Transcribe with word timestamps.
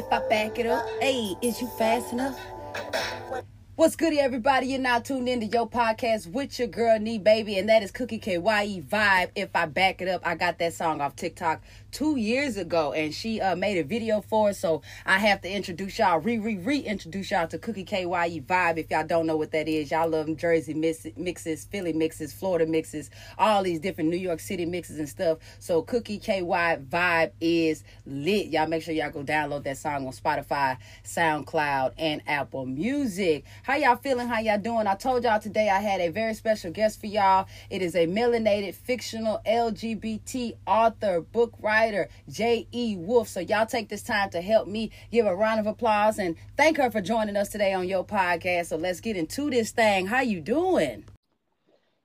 if 0.00 0.10
I 0.12 0.26
back 0.28 0.58
it 0.58 0.66
up. 0.66 0.86
Hey, 1.00 1.36
is 1.42 1.60
you 1.60 1.68
fast 1.68 2.12
enough? 2.12 2.38
What's 3.80 3.96
good, 3.96 4.12
everybody? 4.12 4.66
You're 4.66 4.78
now 4.78 4.98
tuned 4.98 5.26
into 5.26 5.46
your 5.46 5.66
podcast 5.66 6.30
with 6.30 6.58
your 6.58 6.68
girl, 6.68 6.98
Nee 6.98 7.16
Baby, 7.16 7.56
and 7.56 7.66
that 7.70 7.82
is 7.82 7.90
Cookie 7.90 8.18
KYE 8.18 8.82
Vibe. 8.82 9.30
If 9.34 9.56
I 9.56 9.64
back 9.64 10.02
it 10.02 10.08
up, 10.08 10.20
I 10.22 10.34
got 10.34 10.58
that 10.58 10.74
song 10.74 11.00
off 11.00 11.16
TikTok 11.16 11.62
two 11.90 12.16
years 12.16 12.58
ago, 12.58 12.92
and 12.92 13.14
she 13.14 13.40
uh, 13.40 13.56
made 13.56 13.78
a 13.78 13.82
video 13.82 14.20
for 14.20 14.50
it. 14.50 14.56
So 14.56 14.82
I 15.06 15.18
have 15.18 15.40
to 15.40 15.50
introduce 15.50 15.98
y'all, 15.98 16.18
re 16.18 16.38
re 16.38 16.58
reintroduce 16.58 17.30
y'all 17.30 17.48
to 17.48 17.56
Cookie 17.56 17.84
KYE 17.84 18.04
Vibe. 18.42 18.76
If 18.76 18.90
y'all 18.90 19.06
don't 19.06 19.26
know 19.26 19.38
what 19.38 19.50
that 19.52 19.66
is, 19.66 19.90
y'all 19.90 20.10
love 20.10 20.26
them 20.26 20.36
Jersey 20.36 20.74
mixes, 20.74 21.64
Philly 21.64 21.94
mixes, 21.94 22.34
Florida 22.34 22.66
mixes, 22.66 23.08
all 23.38 23.62
these 23.62 23.80
different 23.80 24.10
New 24.10 24.18
York 24.18 24.40
City 24.40 24.66
mixes 24.66 24.98
and 24.98 25.08
stuff. 25.08 25.38
So 25.58 25.80
Cookie 25.80 26.18
KY 26.18 26.42
Vibe 26.42 27.30
is 27.40 27.82
lit. 28.04 28.48
Y'all 28.48 28.66
make 28.66 28.82
sure 28.82 28.92
y'all 28.92 29.10
go 29.10 29.22
download 29.22 29.64
that 29.64 29.78
song 29.78 30.06
on 30.06 30.12
Spotify, 30.12 30.76
SoundCloud, 31.02 31.94
and 31.96 32.20
Apple 32.26 32.66
Music. 32.66 33.46
How 33.70 33.76
y'all 33.76 33.94
feeling? 33.94 34.26
How 34.26 34.40
y'all 34.40 34.58
doing? 34.58 34.88
I 34.88 34.96
told 34.96 35.22
y'all 35.22 35.38
today 35.38 35.68
I 35.68 35.78
had 35.78 36.00
a 36.00 36.08
very 36.08 36.34
special 36.34 36.72
guest 36.72 36.98
for 36.98 37.06
y'all. 37.06 37.46
It 37.70 37.82
is 37.82 37.94
a 37.94 38.04
melanated 38.04 38.74
fictional 38.74 39.40
LGBT 39.46 40.56
author, 40.66 41.20
book 41.20 41.54
writer 41.60 42.08
J.E. 42.28 42.96
Wolf. 42.96 43.28
So 43.28 43.38
y'all 43.38 43.66
take 43.66 43.88
this 43.88 44.02
time 44.02 44.28
to 44.30 44.40
help 44.40 44.66
me 44.66 44.90
give 45.12 45.24
a 45.24 45.36
round 45.36 45.60
of 45.60 45.68
applause 45.68 46.18
and 46.18 46.34
thank 46.56 46.78
her 46.78 46.90
for 46.90 47.00
joining 47.00 47.36
us 47.36 47.48
today 47.48 47.72
on 47.72 47.86
your 47.86 48.04
podcast. 48.04 48.66
So 48.66 48.76
let's 48.76 48.98
get 48.98 49.16
into 49.16 49.50
this 49.50 49.70
thing. 49.70 50.08
How 50.08 50.22
you 50.22 50.40
doing? 50.40 51.04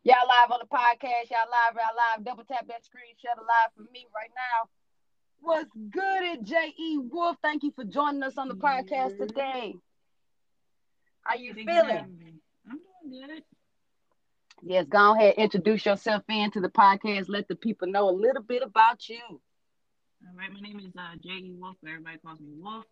Y'all 0.04 0.18
live 0.28 0.52
on 0.52 0.60
the 0.62 0.68
podcast. 0.68 1.32
Y'all 1.32 1.50
live, 1.50 1.74
y'all 1.74 1.96
live. 2.14 2.24
Double 2.24 2.44
tap 2.44 2.68
that 2.68 2.86
screen, 2.86 3.16
share 3.20 3.34
the 3.36 3.42
live 3.42 3.72
for 3.76 3.92
me 3.92 4.06
right 4.14 4.30
now. 4.36 4.70
What's 5.40 5.72
good 5.90 6.26
at 6.32 6.44
J.E. 6.44 7.00
Wolf? 7.12 7.38
Thank 7.42 7.64
you 7.64 7.72
for 7.76 7.86
joining 7.86 8.22
us 8.22 8.38
on 8.38 8.50
the 8.50 8.54
podcast 8.54 9.18
today. 9.18 9.74
How 11.26 11.36
you 11.36 11.54
feeling? 11.56 12.40
I'm 12.70 12.80
doing 13.10 13.28
good. 13.28 13.44
Yes, 14.62 14.86
go 14.88 15.16
ahead, 15.16 15.36
introduce 15.38 15.86
yourself 15.86 16.24
into 16.30 16.62
the 16.62 16.70
podcast. 16.70 17.26
Let 17.30 17.48
the 17.48 17.56
people 17.56 17.88
know 17.88 18.10
a 18.10 18.12
little 18.12 18.44
bit 18.44 18.62
about 18.62 19.10
you. 19.10 19.22
All 19.30 20.38
right, 20.38 20.54
my 20.54 20.60
name 20.60 20.80
is 20.80 20.96
uh, 20.96 21.18
J.E. 21.22 21.54
Wolf, 21.58 21.78
but 21.82 21.90
everybody 21.90 22.18
calls 22.20 22.40
me 22.40 22.54
Wolf. 22.62 22.86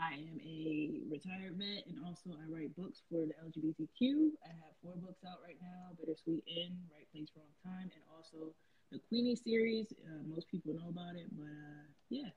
I 0.00 0.12
am 0.12 0.40
a 0.44 1.00
retired 1.08 1.56
vet 1.56 1.84
and 1.88 1.96
also 2.04 2.36
I 2.36 2.44
write 2.52 2.74
books 2.76 3.00
for 3.10 3.24
the 3.24 3.32
LGBTQ. 3.44 4.32
I 4.44 4.48
have 4.48 4.72
four 4.82 4.92
books 4.96 5.20
out 5.24 5.40
right 5.44 5.56
now 5.60 5.96
Bittersweet 6.00 6.44
End, 6.48 6.76
Right 6.92 7.08
Place, 7.12 7.28
Wrong 7.36 7.52
Time, 7.64 7.88
and 7.92 8.04
also 8.12 8.52
the 8.92 9.00
Queenie 9.08 9.36
series. 9.36 9.92
Uh, 10.04 10.20
most 10.28 10.48
people 10.50 10.74
know 10.74 10.88
about 10.88 11.16
it, 11.16 11.28
but 11.32 11.48
uh, 11.48 11.84
yeah. 12.10 12.28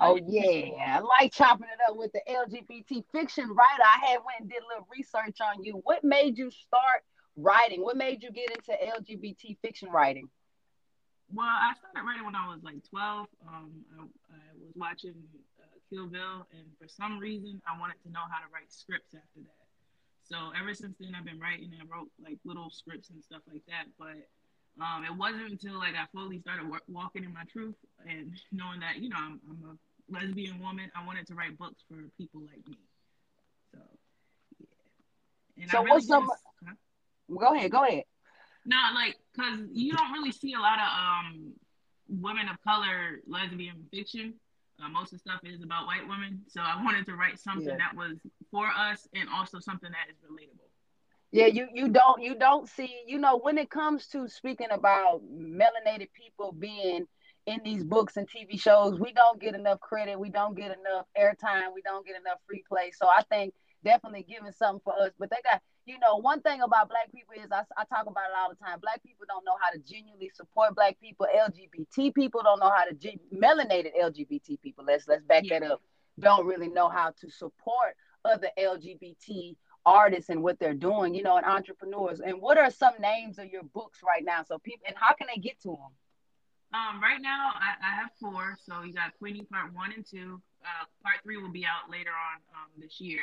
Oh 0.00 0.18
yeah, 0.26 0.98
I 0.98 1.00
like 1.00 1.32
chopping 1.32 1.66
it 1.66 1.90
up 1.90 1.96
with 1.96 2.12
the 2.12 2.20
LGBT 2.28 3.04
fiction 3.12 3.48
writer. 3.48 3.82
I 3.82 4.06
had 4.06 4.18
went 4.24 4.40
and 4.40 4.48
did 4.50 4.62
a 4.62 4.68
little 4.68 4.86
research 4.90 5.38
on 5.40 5.62
you. 5.62 5.80
What 5.84 6.04
made 6.04 6.38
you 6.38 6.50
start 6.50 7.02
writing? 7.36 7.82
What 7.82 7.96
made 7.96 8.22
you 8.22 8.30
get 8.30 8.50
into 8.50 8.72
LGBT 8.72 9.58
fiction 9.62 9.90
writing? 9.90 10.28
Well, 11.32 11.46
I 11.46 11.72
started 11.78 12.06
writing 12.06 12.24
when 12.24 12.34
I 12.36 12.48
was 12.48 12.62
like 12.62 12.78
12. 12.90 13.26
Um, 13.48 13.70
I, 13.98 14.04
I 14.04 14.38
was 14.60 14.72
watching 14.76 15.14
uh, 15.60 15.66
Kill 15.90 16.06
Bill, 16.06 16.46
and 16.52 16.66
for 16.78 16.86
some 16.86 17.18
reason, 17.18 17.60
I 17.66 17.78
wanted 17.78 17.96
to 18.04 18.12
know 18.12 18.22
how 18.30 18.38
to 18.38 18.48
write 18.52 18.70
scripts 18.70 19.14
after 19.14 19.40
that. 19.40 19.64
So 20.24 20.36
ever 20.58 20.72
since 20.74 20.96
then, 20.98 21.14
I've 21.14 21.24
been 21.24 21.40
writing 21.40 21.70
and 21.78 21.88
wrote 21.88 22.08
like 22.22 22.38
little 22.44 22.70
scripts 22.70 23.10
and 23.10 23.22
stuff 23.22 23.42
like 23.50 23.62
that. 23.68 23.86
But 23.98 24.24
um, 24.80 25.04
it 25.04 25.14
wasn't 25.14 25.50
until 25.50 25.78
like 25.78 25.94
I 25.94 26.06
fully 26.12 26.40
started 26.40 26.64
w- 26.64 26.80
walking 26.88 27.24
in 27.24 27.32
my 27.32 27.44
truth 27.50 27.76
and 28.08 28.32
knowing 28.50 28.80
that 28.80 28.98
you 28.98 29.08
know 29.08 29.16
I'm, 29.18 29.40
I'm 29.48 29.70
a 29.70 29.74
lesbian 30.12 30.60
woman, 30.60 30.90
I 30.96 31.06
wanted 31.06 31.26
to 31.28 31.34
write 31.34 31.56
books 31.58 31.82
for 31.88 31.96
people 32.18 32.40
like 32.42 32.66
me. 32.68 32.78
So 33.72 33.80
yeah. 34.58 35.62
And 35.62 35.70
so 35.70 35.78
really 35.78 35.90
what's 35.92 36.08
some? 36.08 36.28
Huh? 36.66 36.74
Go 37.38 37.54
ahead. 37.54 37.70
Go 37.70 37.84
ahead. 37.84 38.04
No, 38.66 38.76
like, 38.94 39.16
cause 39.36 39.60
you 39.72 39.92
don't 39.92 40.12
really 40.12 40.32
see 40.32 40.54
a 40.54 40.60
lot 40.60 40.78
of 40.78 40.88
um 40.88 41.52
women 42.08 42.48
of 42.48 42.60
color 42.62 43.20
lesbian 43.26 43.86
fiction. 43.92 44.34
Uh, 44.82 44.88
most 44.88 45.12
of 45.12 45.22
the 45.22 45.30
stuff 45.30 45.40
is 45.44 45.62
about 45.62 45.86
white 45.86 46.02
women, 46.08 46.40
so 46.48 46.60
I 46.60 46.82
wanted 46.82 47.06
to 47.06 47.14
write 47.14 47.38
something 47.38 47.68
yeah. 47.68 47.76
that 47.76 47.94
was 47.96 48.18
for 48.50 48.66
us 48.66 49.06
and 49.14 49.28
also 49.32 49.60
something 49.60 49.90
that 49.90 50.10
is 50.10 50.18
relatable. 50.28 50.66
Yeah, 51.34 51.46
you 51.46 51.66
you 51.74 51.88
don't 51.88 52.22
you 52.22 52.36
don't 52.36 52.68
see 52.68 52.94
you 53.08 53.18
know 53.18 53.38
when 53.38 53.58
it 53.58 53.68
comes 53.68 54.06
to 54.08 54.28
speaking 54.28 54.68
about 54.70 55.20
melanated 55.28 56.12
people 56.12 56.52
being 56.52 57.08
in 57.46 57.60
these 57.64 57.82
books 57.82 58.16
and 58.16 58.28
TV 58.30 58.58
shows, 58.58 59.00
we 59.00 59.12
don't 59.12 59.40
get 59.40 59.56
enough 59.56 59.80
credit, 59.80 60.18
we 60.18 60.30
don't 60.30 60.56
get 60.56 60.66
enough 60.66 61.06
airtime, 61.18 61.74
we 61.74 61.82
don't 61.82 62.06
get 62.06 62.14
enough 62.14 62.38
free 62.46 62.62
play. 62.68 62.92
So 62.96 63.08
I 63.08 63.22
think 63.28 63.52
definitely 63.84 64.24
giving 64.28 64.52
something 64.52 64.80
for 64.84 64.94
us. 64.94 65.10
But 65.18 65.30
they 65.30 65.38
got 65.42 65.60
you 65.86 65.98
know, 65.98 66.18
one 66.20 66.40
thing 66.40 66.62
about 66.62 66.88
black 66.88 67.10
people 67.12 67.34
is 67.34 67.50
I, 67.50 67.62
I 67.76 67.84
talk 67.84 68.06
about 68.06 68.30
it 68.30 68.36
all 68.38 68.48
the 68.48 68.64
time. 68.64 68.78
Black 68.80 69.02
people 69.02 69.26
don't 69.28 69.44
know 69.44 69.56
how 69.60 69.70
to 69.70 69.78
genuinely 69.78 70.30
support 70.34 70.76
black 70.76 71.00
people. 71.00 71.26
LGBT 71.36 72.14
people 72.14 72.42
don't 72.44 72.60
know 72.60 72.70
how 72.70 72.84
to 72.84 72.94
gen- 72.94 73.18
melanated 73.34 73.90
LGBT 74.00 74.60
people. 74.62 74.84
Let's 74.86 75.08
let's 75.08 75.24
back 75.24 75.42
yeah. 75.46 75.58
that 75.58 75.72
up. 75.72 75.82
Don't 76.20 76.46
really 76.46 76.68
know 76.68 76.88
how 76.88 77.12
to 77.20 77.28
support 77.28 77.96
other 78.24 78.48
LGBT 78.56 79.56
artists 79.86 80.30
and 80.30 80.42
what 80.42 80.58
they're 80.58 80.74
doing, 80.74 81.14
you 81.14 81.22
know, 81.22 81.36
and 81.36 81.46
entrepreneurs. 81.46 82.20
And 82.20 82.40
what 82.40 82.58
are 82.58 82.70
some 82.70 82.94
names 83.00 83.38
of 83.38 83.46
your 83.50 83.62
books 83.62 84.00
right 84.06 84.24
now? 84.24 84.42
So 84.46 84.58
people 84.58 84.84
and 84.86 84.96
how 84.98 85.14
can 85.14 85.26
they 85.32 85.40
get 85.40 85.60
to 85.62 85.68
them? 85.68 85.92
Um, 86.72 87.00
right 87.00 87.20
now 87.20 87.50
I, 87.54 87.74
I 87.86 87.94
have 87.94 88.10
four. 88.20 88.56
So 88.64 88.82
you 88.82 88.92
got 88.92 89.16
Queenie 89.18 89.44
part 89.44 89.72
one 89.74 89.92
and 89.92 90.04
two. 90.04 90.40
Uh, 90.62 90.84
part 91.02 91.16
three 91.22 91.36
will 91.36 91.52
be 91.52 91.66
out 91.66 91.90
later 91.90 92.10
on 92.10 92.40
um, 92.54 92.70
this 92.80 93.00
year. 93.00 93.20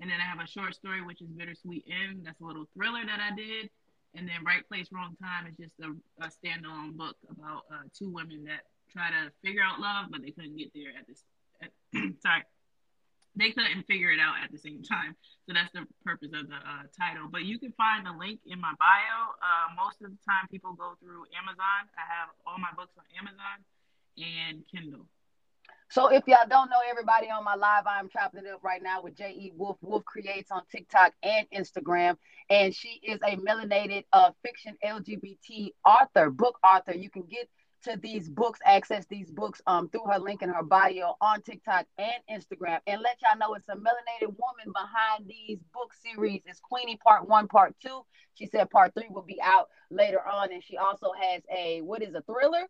And 0.00 0.10
then 0.10 0.18
I 0.20 0.24
have 0.24 0.40
a 0.40 0.46
short 0.46 0.74
story, 0.74 1.02
which 1.02 1.20
is 1.20 1.28
Bittersweet 1.28 1.84
End. 1.88 2.22
That's 2.24 2.40
a 2.40 2.44
little 2.44 2.66
thriller 2.74 3.04
that 3.04 3.20
I 3.20 3.34
did. 3.34 3.68
And 4.14 4.26
then 4.26 4.44
Right 4.44 4.66
Place, 4.66 4.88
Wrong 4.92 5.16
Time 5.20 5.46
is 5.46 5.56
just 5.56 5.74
a, 5.82 5.90
a 6.24 6.28
standalone 6.28 6.96
book 6.96 7.16
about 7.30 7.64
uh, 7.70 7.82
two 7.96 8.10
women 8.10 8.44
that 8.44 8.62
try 8.90 9.10
to 9.10 9.30
figure 9.44 9.62
out 9.62 9.80
love, 9.80 10.06
but 10.10 10.22
they 10.22 10.30
couldn't 10.30 10.56
get 10.56 10.72
there 10.74 10.92
at 10.98 11.06
this. 11.06 11.22
At, 11.62 11.70
sorry, 12.22 12.44
they 13.38 13.52
couldn't 13.52 13.86
figure 13.86 14.10
it 14.10 14.18
out 14.18 14.34
at 14.42 14.50
the 14.50 14.58
same 14.58 14.82
time. 14.82 15.14
So 15.46 15.54
that's 15.54 15.72
the 15.72 15.86
purpose 16.04 16.30
of 16.34 16.48
the 16.48 16.58
uh, 16.58 16.90
title. 16.92 17.28
But 17.30 17.44
you 17.44 17.58
can 17.58 17.72
find 17.72 18.04
the 18.04 18.12
link 18.12 18.40
in 18.44 18.60
my 18.60 18.74
bio. 18.78 19.38
Uh, 19.40 19.72
most 19.78 20.02
of 20.02 20.10
the 20.10 20.18
time, 20.26 20.50
people 20.50 20.74
go 20.74 20.94
through 21.00 21.24
Amazon. 21.38 21.86
I 21.96 22.04
have 22.04 22.28
all 22.46 22.58
my 22.58 22.74
books 22.76 22.92
on 22.98 23.04
Amazon 23.16 23.62
and 24.18 24.64
Kindle. 24.66 25.06
So 25.90 26.08
if 26.08 26.24
y'all 26.26 26.46
don't 26.48 26.68
know 26.68 26.82
everybody 26.90 27.30
on 27.30 27.44
my 27.44 27.54
live, 27.54 27.84
I'm 27.86 28.10
chopping 28.10 28.44
it 28.44 28.50
up 28.52 28.62
right 28.62 28.82
now 28.82 29.00
with 29.00 29.16
J.E. 29.16 29.52
Wolf. 29.56 29.78
Wolf 29.80 30.04
creates 30.04 30.50
on 30.50 30.62
TikTok 30.70 31.14
and 31.22 31.46
Instagram. 31.50 32.16
And 32.50 32.74
she 32.74 33.00
is 33.02 33.18
a 33.26 33.36
melanated 33.36 34.04
uh, 34.12 34.32
fiction 34.44 34.76
LGBT 34.84 35.72
author, 35.86 36.28
book 36.28 36.58
author. 36.62 36.92
You 36.94 37.08
can 37.08 37.22
get 37.22 37.48
to 37.88 37.96
these 37.96 38.28
books, 38.28 38.60
access 38.64 39.06
these 39.06 39.30
books 39.30 39.60
um 39.66 39.88
through 39.88 40.04
her 40.10 40.18
link 40.18 40.42
in 40.42 40.48
her 40.48 40.62
bio 40.62 41.14
on 41.20 41.42
TikTok 41.42 41.86
and 41.98 42.22
Instagram. 42.30 42.78
And 42.86 43.00
let 43.00 43.18
y'all 43.22 43.38
know 43.38 43.54
it's 43.54 43.68
a 43.68 43.76
melanated 43.76 44.34
woman 44.36 44.72
behind 44.72 45.26
these 45.26 45.58
book 45.72 45.92
series. 45.94 46.42
It's 46.46 46.60
Queenie 46.60 46.96
Part 46.96 47.28
One, 47.28 47.48
Part 47.48 47.74
Two. 47.82 48.02
She 48.34 48.46
said 48.46 48.70
Part 48.70 48.94
Three 48.94 49.08
will 49.10 49.22
be 49.22 49.40
out 49.42 49.68
later 49.90 50.20
on. 50.20 50.52
And 50.52 50.62
she 50.62 50.76
also 50.76 51.12
has 51.20 51.42
a 51.54 51.80
what 51.82 52.02
is 52.02 52.14
a 52.14 52.22
thriller? 52.22 52.66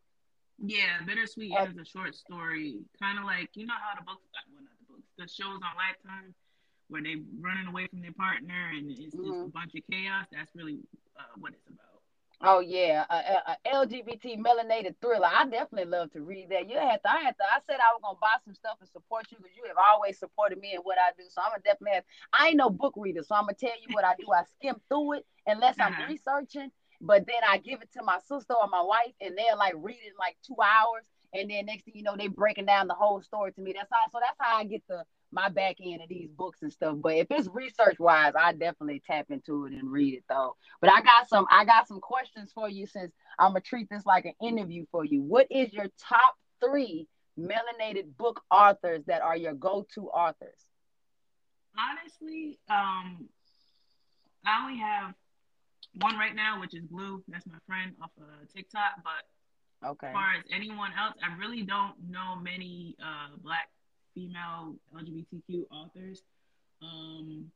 Yeah, 0.59 0.99
Bittersweet 1.06 1.55
uh, 1.56 1.67
is 1.67 1.76
a 1.79 1.85
short 1.85 2.17
story, 2.17 2.81
kind 3.00 3.19
of 3.19 3.25
like 3.25 3.50
you 3.55 3.67
know 3.67 3.79
how 3.79 3.99
the 3.99 4.05
books, 4.05 4.26
uh, 4.35 4.43
well 4.53 4.62
not 4.64 4.75
the 4.81 4.93
books, 4.93 5.09
the 5.17 5.29
shows 5.29 5.61
on 5.62 5.75
Lifetime, 5.79 6.35
where 6.88 7.03
they 7.03 7.23
running 7.41 7.69
away 7.69 7.87
from 7.87 8.00
their 8.00 8.12
partner 8.12 8.73
and 8.75 8.91
it's 8.91 9.14
mm-hmm. 9.14 9.25
just 9.25 9.47
a 9.47 9.50
bunch 9.50 9.75
of 9.75 9.82
chaos. 9.91 10.26
That's 10.32 10.50
really 10.55 10.79
uh, 11.19 11.35
what 11.38 11.53
it's 11.53 11.67
about. 11.69 11.98
Oh 12.40 12.61
yeah, 12.61 13.05
a, 13.11 13.14
a, 13.14 13.56
a, 13.56 13.85
LGBT 13.85 14.38
melanated 14.38 14.94
thriller. 15.00 15.26
I 15.26 15.44
definitely 15.44 15.90
love 15.90 16.12
to 16.12 16.20
read 16.20 16.50
that. 16.50 16.70
You 16.70 16.79
had 16.79 17.02
to, 17.02 17.11
I 17.11 17.19
had 17.19 17.37
to. 17.37 17.44
I 17.44 17.58
said 17.67 17.81
I 17.81 17.93
was 17.93 18.00
gonna 18.02 18.19
buy 18.20 18.37
some 18.44 18.55
stuff 18.55 18.76
and 18.81 18.88
support 18.88 19.26
you 19.31 19.38
because 19.38 19.56
you 19.56 19.64
have 19.67 19.76
always 19.76 20.19
supported 20.19 20.58
me 20.61 20.75
and 20.75 20.85
what 20.85 20.99
I 20.99 21.11
do. 21.19 21.25
So 21.29 21.43
I'm 21.43 21.50
gonna 21.50 21.62
definitely 21.64 21.94
have. 21.94 22.05
I 22.32 22.49
ain't 22.49 22.56
no 22.56 22.70
book 22.70 22.94
reader, 22.96 23.23
so 23.25 23.35
I'm 23.35 23.43
gonna 23.43 23.55
tell 23.55 23.70
you 23.70 23.93
what 23.93 24.05
I 24.05 24.14
do. 24.19 24.26
I 24.32 24.44
skim 24.55 24.76
through 24.88 25.14
it 25.14 25.26
unless 25.46 25.76
I'm 25.81 25.93
uh-huh. 25.93 26.06
researching 26.08 26.70
but 27.00 27.26
then 27.26 27.37
I 27.49 27.58
give 27.58 27.81
it 27.81 27.93
to 27.93 28.02
my 28.02 28.19
sister 28.26 28.55
or 28.55 28.69
my 28.69 28.82
wife, 28.82 29.12
and 29.20 29.37
they're 29.37 29.56
like 29.56 29.75
reading 29.76 30.12
like 30.19 30.37
two 30.44 30.56
hours, 30.61 31.05
and 31.32 31.50
then 31.50 31.67
next 31.67 31.85
thing 31.85 31.94
you 31.96 32.02
know, 32.02 32.17
they 32.17 32.29
breaking 32.29 32.67
down 32.67 32.88
the 32.88 32.94
whole 32.94 33.20
story 33.23 33.52
to 33.52 33.61
me. 33.61 33.73
That's 33.73 33.90
how. 33.90 34.11
So 34.11 34.19
that's 34.20 34.37
how 34.38 34.58
I 34.58 34.64
get 34.64 34.82
the 34.88 35.05
my 35.33 35.49
back 35.49 35.77
end 35.85 36.03
of 36.03 36.09
these 36.09 36.31
books 36.31 36.63
and 36.63 36.73
stuff. 36.73 36.97
But 37.01 37.17
if 37.17 37.27
it's 37.31 37.49
research 37.53 37.99
wise, 37.99 38.33
I 38.39 38.53
definitely 38.53 39.03
tap 39.07 39.27
into 39.31 39.67
it 39.67 39.73
and 39.73 39.91
read 39.91 40.15
it 40.15 40.25
though. 40.29 40.57
But 40.81 40.91
I 40.91 41.03
got 41.03 41.29
some 41.29 41.47
I 41.51 41.65
got 41.65 41.89
some 41.89 42.01
questions 42.01 42.51
for 42.55 42.69
you 42.69 42.87
since 42.87 43.13
I'm 43.39 43.51
gonna 43.51 43.61
treat 43.61 43.89
this 43.91 44.07
like 44.07 44.25
an 44.25 44.35
interview 44.43 44.87
for 44.91 45.05
you. 45.05 45.23
What 45.23 45.47
is 45.51 45.73
your 45.73 45.87
top 45.99 46.35
three 46.65 47.09
melanated 47.39 48.17
book 48.17 48.43
authors 48.51 49.05
that 49.07 49.23
are 49.23 49.37
your 49.37 49.55
go-to 49.55 50.09
authors? 50.09 50.65
Honestly, 51.79 52.59
um, 52.69 53.29
I 54.45 54.63
only 54.65 54.79
have 54.81 55.15
one 56.01 56.17
right 56.19 56.35
now, 56.35 56.61
which 56.61 56.75
is 56.75 56.85
Blue. 56.85 57.23
That's 57.29 57.47
my 57.47 57.59
friend 57.67 57.93
off 58.03 58.11
of 58.19 58.53
TikTok. 58.53 59.03
But 59.05 59.89
okay. 59.89 60.09
as 60.09 60.13
far 60.13 60.33
as 60.37 60.45
anyone 60.53 60.91
else, 60.99 61.15
I 61.23 61.37
really 61.39 61.63
don't 61.63 61.95
know 62.09 62.37
many 62.43 62.97
uh, 63.01 63.37
black 63.43 63.69
female 64.19 64.75
LGBTQ 64.94 65.65
authors. 65.70 66.23
Um, 66.82 67.47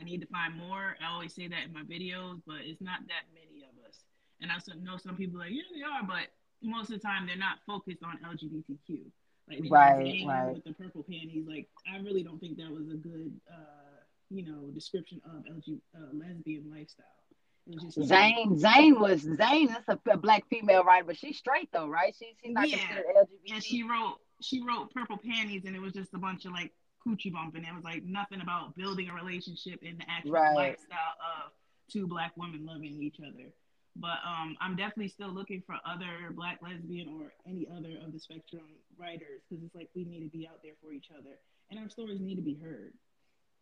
I 0.00 0.04
need 0.04 0.20
to 0.20 0.26
find 0.26 0.56
more. 0.56 0.96
I 1.02 1.12
always 1.12 1.34
say 1.34 1.48
that 1.48 1.64
in 1.66 1.72
my 1.72 1.82
videos, 1.82 2.40
but 2.46 2.58
it's 2.62 2.80
not 2.80 3.00
that 3.06 3.26
many 3.34 3.64
of 3.64 3.74
us. 3.86 4.02
And 4.40 4.50
I 4.50 4.56
know 4.82 4.96
some 4.96 5.16
people 5.16 5.40
are 5.40 5.44
like, 5.44 5.52
yeah, 5.52 5.62
they 5.74 5.82
are, 5.82 6.06
but 6.06 6.28
most 6.62 6.90
of 6.90 7.00
the 7.00 7.06
time 7.06 7.26
they're 7.26 7.36
not 7.36 7.58
focused 7.66 8.02
on 8.02 8.18
LGBTQ. 8.24 9.00
Like 9.48 9.60
right, 9.70 10.24
right. 10.26 10.54
with 10.54 10.64
the 10.64 10.74
purple 10.74 11.04
panties. 11.08 11.46
Like 11.48 11.68
I 11.90 11.98
really 12.02 12.22
don't 12.22 12.38
think 12.38 12.58
that 12.58 12.70
was 12.70 12.88
a 12.90 12.96
good, 12.96 13.32
uh, 13.50 13.96
you 14.28 14.44
know, 14.44 14.70
description 14.74 15.22
of 15.24 15.44
LG 15.44 15.78
uh, 15.96 16.12
lesbian 16.12 16.70
lifestyle. 16.70 17.06
Zane, 18.02 18.58
Zane 18.58 18.98
was 18.98 19.22
Zane 19.22 19.68
is 19.68 19.98
a 20.06 20.16
black 20.16 20.44
female 20.48 20.84
writer, 20.84 21.04
but 21.06 21.16
she's 21.16 21.38
straight 21.38 21.68
though, 21.72 21.86
right? 21.86 22.14
She, 22.18 22.34
she's 22.42 22.52
not 22.52 22.68
yeah. 22.68 22.78
considered 22.78 23.04
LGBT. 23.16 23.54
And 23.54 23.64
she 23.64 23.82
wrote 23.82 24.18
she 24.40 24.62
wrote 24.62 24.92
Purple 24.92 25.18
Panties, 25.18 25.64
and 25.66 25.74
it 25.74 25.80
was 25.80 25.92
just 25.92 26.14
a 26.14 26.18
bunch 26.18 26.44
of 26.44 26.52
like 26.52 26.72
coochie 27.06 27.32
bumping. 27.32 27.64
It 27.64 27.74
was 27.74 27.84
like 27.84 28.04
nothing 28.04 28.40
about 28.40 28.76
building 28.76 29.08
a 29.08 29.14
relationship 29.14 29.82
in 29.82 29.98
the 29.98 30.04
actual 30.08 30.32
right. 30.32 30.54
lifestyle 30.54 31.16
of 31.20 31.52
two 31.90 32.06
black 32.06 32.32
women 32.36 32.66
loving 32.66 33.02
each 33.02 33.18
other. 33.20 33.50
But 33.96 34.18
um, 34.24 34.56
I'm 34.60 34.76
definitely 34.76 35.08
still 35.08 35.30
looking 35.30 35.62
for 35.66 35.74
other 35.84 36.30
black 36.32 36.60
lesbian 36.62 37.08
or 37.08 37.32
any 37.48 37.66
other 37.66 37.98
of 38.04 38.12
the 38.12 38.20
spectrum 38.20 38.62
writers 38.96 39.42
because 39.48 39.64
it's 39.64 39.74
like 39.74 39.88
we 39.94 40.04
need 40.04 40.20
to 40.20 40.30
be 40.30 40.46
out 40.46 40.62
there 40.62 40.74
for 40.82 40.92
each 40.92 41.08
other, 41.10 41.38
and 41.70 41.80
our 41.80 41.88
stories 41.88 42.20
need 42.20 42.36
to 42.36 42.42
be 42.42 42.58
heard. 42.62 42.92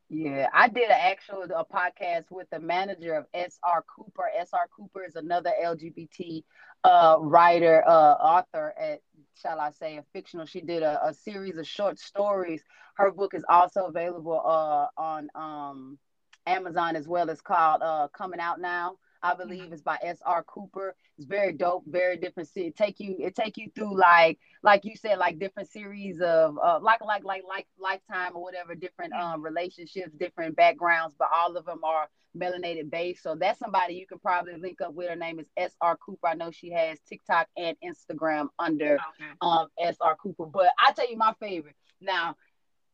Yeah, 0.08 0.48
I 0.54 0.68
did 0.68 0.84
an 0.84 0.98
actual 1.00 1.42
a 1.42 1.64
podcast 1.64 2.30
with 2.30 2.48
the 2.50 2.60
manager 2.60 3.14
of 3.14 3.26
SR 3.34 3.82
Cooper. 3.94 4.30
SR 4.40 4.68
Cooper 4.76 5.04
is 5.04 5.16
another 5.16 5.50
LGBT 5.64 6.44
uh, 6.84 7.16
writer, 7.20 7.82
uh, 7.86 8.12
author 8.12 8.72
at 8.78 9.00
shall 9.42 9.60
I 9.60 9.70
say, 9.70 9.96
a 9.96 10.04
fictional. 10.12 10.46
She 10.46 10.60
did 10.60 10.82
a, 10.82 11.06
a 11.08 11.12
series 11.12 11.56
of 11.58 11.66
short 11.66 11.98
stories. 11.98 12.62
Her 12.94 13.10
book 13.10 13.34
is 13.34 13.44
also 13.48 13.86
available 13.86 14.40
uh, 14.44 14.86
on 14.96 15.28
um, 15.34 15.98
Amazon 16.46 16.96
as 16.96 17.08
well. 17.08 17.28
It's 17.28 17.40
called 17.40 17.82
uh, 17.82 18.08
Coming 18.16 18.40
Out 18.40 18.60
Now. 18.60 18.96
I 19.22 19.34
believe 19.34 19.64
mm-hmm. 19.64 19.72
it's 19.72 19.82
by 19.82 19.98
S.R. 20.02 20.42
Cooper. 20.44 20.94
It's 21.18 21.26
very 21.26 21.52
dope, 21.52 21.84
very 21.86 22.16
different. 22.16 22.48
It 22.54 22.76
take 22.76 23.00
you, 23.00 23.16
it 23.18 23.34
take 23.34 23.56
you 23.56 23.70
through 23.74 23.98
like, 23.98 24.38
like 24.62 24.84
you 24.84 24.96
said, 24.96 25.18
like 25.18 25.38
different 25.38 25.70
series 25.70 26.20
of, 26.20 26.58
uh, 26.62 26.78
like, 26.80 27.00
like, 27.04 27.24
like, 27.24 27.42
like 27.48 27.66
Lifetime 27.78 28.32
or 28.34 28.42
whatever, 28.42 28.74
different 28.74 29.12
um 29.14 29.42
relationships, 29.42 30.12
different 30.18 30.56
backgrounds, 30.56 31.14
but 31.18 31.28
all 31.32 31.56
of 31.56 31.64
them 31.64 31.82
are 31.84 32.08
melanated 32.36 32.90
based. 32.90 33.22
So 33.22 33.34
that's 33.34 33.58
somebody 33.58 33.94
you 33.94 34.06
can 34.06 34.18
probably 34.18 34.56
link 34.56 34.80
up 34.80 34.94
with. 34.94 35.08
Her 35.08 35.16
name 35.16 35.38
is 35.38 35.46
S.R. 35.56 35.96
Cooper. 35.96 36.28
I 36.28 36.34
know 36.34 36.50
she 36.50 36.70
has 36.72 36.98
TikTok 37.08 37.48
and 37.56 37.76
Instagram 37.84 38.48
under 38.58 38.94
okay. 38.94 39.30
um 39.40 39.68
S.R. 39.80 40.16
Cooper. 40.16 40.46
But 40.46 40.70
I 40.78 40.92
tell 40.92 41.10
you 41.10 41.16
my 41.16 41.34
favorite 41.40 41.76
now. 42.00 42.36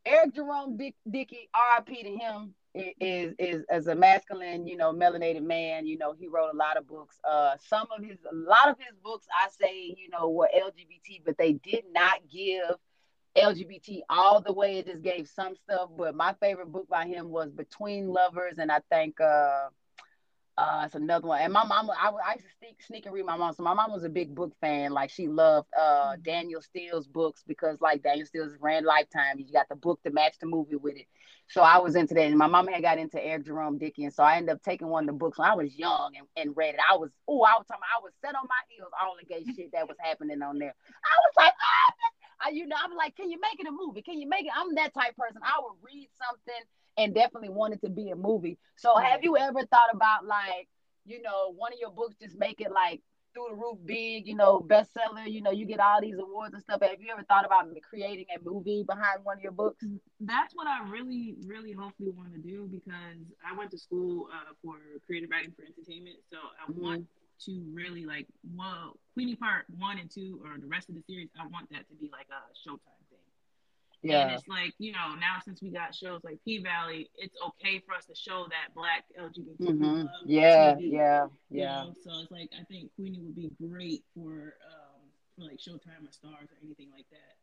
Eric 0.04 0.34
Jerome 0.34 0.76
Dick, 0.76 0.96
Dickey, 1.08 1.48
RIP 1.54 1.86
to 1.86 2.10
him 2.10 2.54
is 2.74 3.34
is 3.38 3.64
as 3.68 3.86
a 3.86 3.94
masculine, 3.94 4.66
you 4.66 4.76
know, 4.76 4.92
melanated 4.92 5.42
man. 5.42 5.86
You 5.86 5.98
know, 5.98 6.12
he 6.12 6.28
wrote 6.28 6.52
a 6.52 6.56
lot 6.56 6.76
of 6.76 6.86
books. 6.86 7.18
Uh, 7.28 7.56
some 7.68 7.86
of 7.96 8.04
his, 8.04 8.18
a 8.30 8.34
lot 8.34 8.68
of 8.68 8.78
his 8.78 8.96
books, 9.02 9.26
I 9.34 9.48
say, 9.60 9.94
you 9.98 10.08
know, 10.10 10.30
were 10.30 10.48
LGBT, 10.54 11.22
but 11.24 11.36
they 11.38 11.54
did 11.54 11.84
not 11.92 12.20
give 12.32 12.76
LGBT 13.36 14.00
all 14.08 14.40
the 14.40 14.52
way. 14.52 14.78
It 14.78 14.86
just 14.86 15.02
gave 15.02 15.28
some 15.28 15.54
stuff. 15.56 15.90
But 15.96 16.14
my 16.14 16.34
favorite 16.40 16.72
book 16.72 16.88
by 16.88 17.06
him 17.06 17.30
was 17.30 17.50
Between 17.50 18.08
Lovers, 18.08 18.58
and 18.58 18.72
I 18.72 18.80
think 18.90 19.20
uh, 19.20 19.68
uh, 20.58 20.82
it's 20.84 20.94
another 20.94 21.28
one. 21.28 21.40
And 21.40 21.52
my 21.52 21.64
mom, 21.64 21.90
I, 21.90 22.10
I 22.10 22.34
used 22.34 22.46
to 22.46 22.52
sneak, 22.58 22.82
sneak 22.82 23.06
and 23.06 23.14
read 23.14 23.24
my 23.24 23.36
mom. 23.36 23.54
So 23.54 23.62
my 23.62 23.72
mom 23.72 23.90
was 23.90 24.04
a 24.04 24.08
big 24.08 24.34
book 24.34 24.52
fan. 24.60 24.92
Like 24.92 25.10
she 25.10 25.26
loved 25.26 25.68
uh, 25.78 26.12
mm-hmm. 26.12 26.22
Danielle 26.22 26.62
Steel's 26.62 27.06
books 27.06 27.42
because 27.46 27.80
like 27.80 28.02
Danielle 28.02 28.26
Steel's 28.26 28.52
ran 28.60 28.84
Lifetime. 28.84 29.38
You 29.38 29.50
got 29.52 29.68
the 29.68 29.76
book 29.76 30.02
to 30.02 30.10
match 30.10 30.34
the 30.40 30.46
movie 30.46 30.76
with 30.76 30.96
it. 30.96 31.06
So 31.48 31.62
I 31.62 31.78
was 31.78 31.96
into 31.96 32.14
that. 32.14 32.24
And 32.24 32.36
my 32.36 32.46
mom 32.46 32.66
had 32.66 32.82
got 32.82 32.98
into 32.98 33.22
Eric 33.22 33.46
Jerome 33.46 33.78
Dickey. 33.78 34.04
And 34.04 34.12
so 34.12 34.22
I 34.22 34.36
ended 34.36 34.54
up 34.54 34.62
taking 34.62 34.88
one 34.88 35.04
of 35.04 35.06
the 35.08 35.18
books 35.18 35.38
when 35.38 35.48
I 35.48 35.54
was 35.54 35.74
young 35.74 36.12
and, 36.16 36.26
and 36.36 36.56
read 36.56 36.74
it. 36.74 36.80
I 36.90 36.96
was, 36.96 37.10
oh, 37.28 37.42
I 37.42 37.54
was 37.56 37.66
talking, 37.66 37.82
I 37.88 38.02
was 38.02 38.12
set 38.20 38.34
on 38.34 38.46
my 38.48 38.62
heels, 38.68 38.92
all 39.00 39.16
the 39.18 39.26
gay 39.26 39.44
shit 39.56 39.72
that 39.72 39.88
was 39.88 39.96
happening 40.00 40.42
on 40.42 40.58
there. 40.58 40.74
I 40.94 41.16
was 41.24 41.34
like, 41.36 41.52
ah, 41.60 41.92
I, 42.46 42.50
you 42.50 42.66
know, 42.66 42.76
I'm 42.82 42.96
like, 42.96 43.16
can 43.16 43.30
you 43.30 43.38
make 43.40 43.60
it 43.60 43.68
a 43.68 43.72
movie? 43.72 44.02
Can 44.02 44.20
you 44.20 44.28
make 44.28 44.46
it? 44.46 44.52
I'm 44.54 44.74
that 44.74 44.92
type 44.92 45.16
person. 45.16 45.40
I 45.44 45.60
would 45.60 45.78
read 45.82 46.08
something 46.18 46.62
and 46.96 47.14
definitely 47.14 47.48
wanted 47.48 47.80
to 47.82 47.90
be 47.90 48.10
a 48.10 48.16
movie. 48.16 48.58
So 48.76 48.96
have 48.96 49.22
you 49.22 49.36
ever 49.36 49.64
thought 49.66 49.90
about 49.92 50.26
like, 50.26 50.68
you 51.04 51.22
know, 51.22 51.52
one 51.54 51.72
of 51.72 51.78
your 51.80 51.90
books 51.90 52.16
just 52.20 52.38
make 52.38 52.60
it 52.60 52.70
like 52.70 53.00
through 53.34 53.46
the 53.48 53.54
roof 53.54 53.78
big, 53.84 54.26
you 54.26 54.34
know, 54.34 54.60
bestseller, 54.60 55.26
you 55.26 55.40
know, 55.40 55.50
you 55.50 55.64
get 55.64 55.80
all 55.80 56.00
these 56.00 56.18
awards 56.18 56.54
and 56.54 56.62
stuff. 56.62 56.82
Have 56.82 57.00
you 57.00 57.10
ever 57.12 57.22
thought 57.24 57.46
about 57.46 57.66
creating 57.88 58.26
a 58.36 58.42
movie 58.44 58.84
behind 58.86 59.24
one 59.24 59.38
of 59.38 59.42
your 59.42 59.52
books? 59.52 59.84
That's 60.20 60.54
what 60.54 60.66
I 60.66 60.88
really, 60.90 61.36
really 61.46 61.72
hopefully 61.72 62.10
want 62.10 62.32
to 62.34 62.38
do 62.38 62.68
because 62.70 63.24
I 63.46 63.56
went 63.56 63.70
to 63.70 63.78
school 63.78 64.28
uh, 64.32 64.52
for 64.62 64.76
creative 65.06 65.30
writing 65.30 65.52
for 65.56 65.64
entertainment. 65.64 66.16
So 66.30 66.36
I 66.36 66.70
mm-hmm. 66.70 66.82
want 66.82 67.06
to 67.46 67.64
really 67.72 68.04
like, 68.04 68.26
well, 68.54 68.96
Queenie 69.14 69.36
Part 69.36 69.64
One 69.78 69.98
and 69.98 70.10
Two 70.10 70.40
or 70.44 70.58
the 70.58 70.66
rest 70.66 70.88
of 70.88 70.94
the 70.94 71.02
series, 71.08 71.28
I 71.40 71.46
want 71.46 71.70
that 71.70 71.88
to 71.88 71.94
be 71.94 72.10
like 72.12 72.26
a 72.30 72.68
Showtime 72.68 73.01
yeah. 74.02 74.22
And 74.22 74.32
it's 74.32 74.48
like, 74.48 74.74
you 74.78 74.92
know, 74.92 75.14
now 75.14 75.38
since 75.44 75.62
we 75.62 75.70
got 75.70 75.94
shows 75.94 76.20
like 76.24 76.38
P 76.44 76.62
Valley, 76.62 77.10
it's 77.16 77.36
okay 77.46 77.80
for 77.86 77.94
us 77.94 78.04
to 78.06 78.14
show 78.14 78.46
that 78.50 78.74
black 78.74 79.04
LGBT. 79.18 79.60
Mm-hmm. 79.60 80.06
Yeah, 80.26 80.74
TV, 80.74 80.92
yeah, 80.92 81.26
yeah. 81.50 81.84
Know? 81.84 81.94
So 82.02 82.10
it's 82.22 82.30
like 82.30 82.50
I 82.58 82.64
think 82.64 82.90
Queenie 82.96 83.20
would 83.20 83.36
be 83.36 83.50
great 83.60 84.02
for 84.14 84.54
um 84.66 85.02
for 85.36 85.44
like 85.44 85.58
Showtime 85.58 86.02
or 86.02 86.10
Starz 86.10 86.50
or 86.50 86.58
anything 86.62 86.88
like 86.94 87.06
that. 87.10 87.36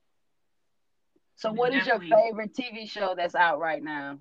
So, 1.36 1.54
what 1.54 1.74
is 1.74 1.88
your 1.88 2.00
favorite 2.00 2.54
TV 2.54 2.90
show 2.90 3.16
that's 3.16 3.34
out 3.34 3.60
right 3.60 3.82
now? 3.82 4.20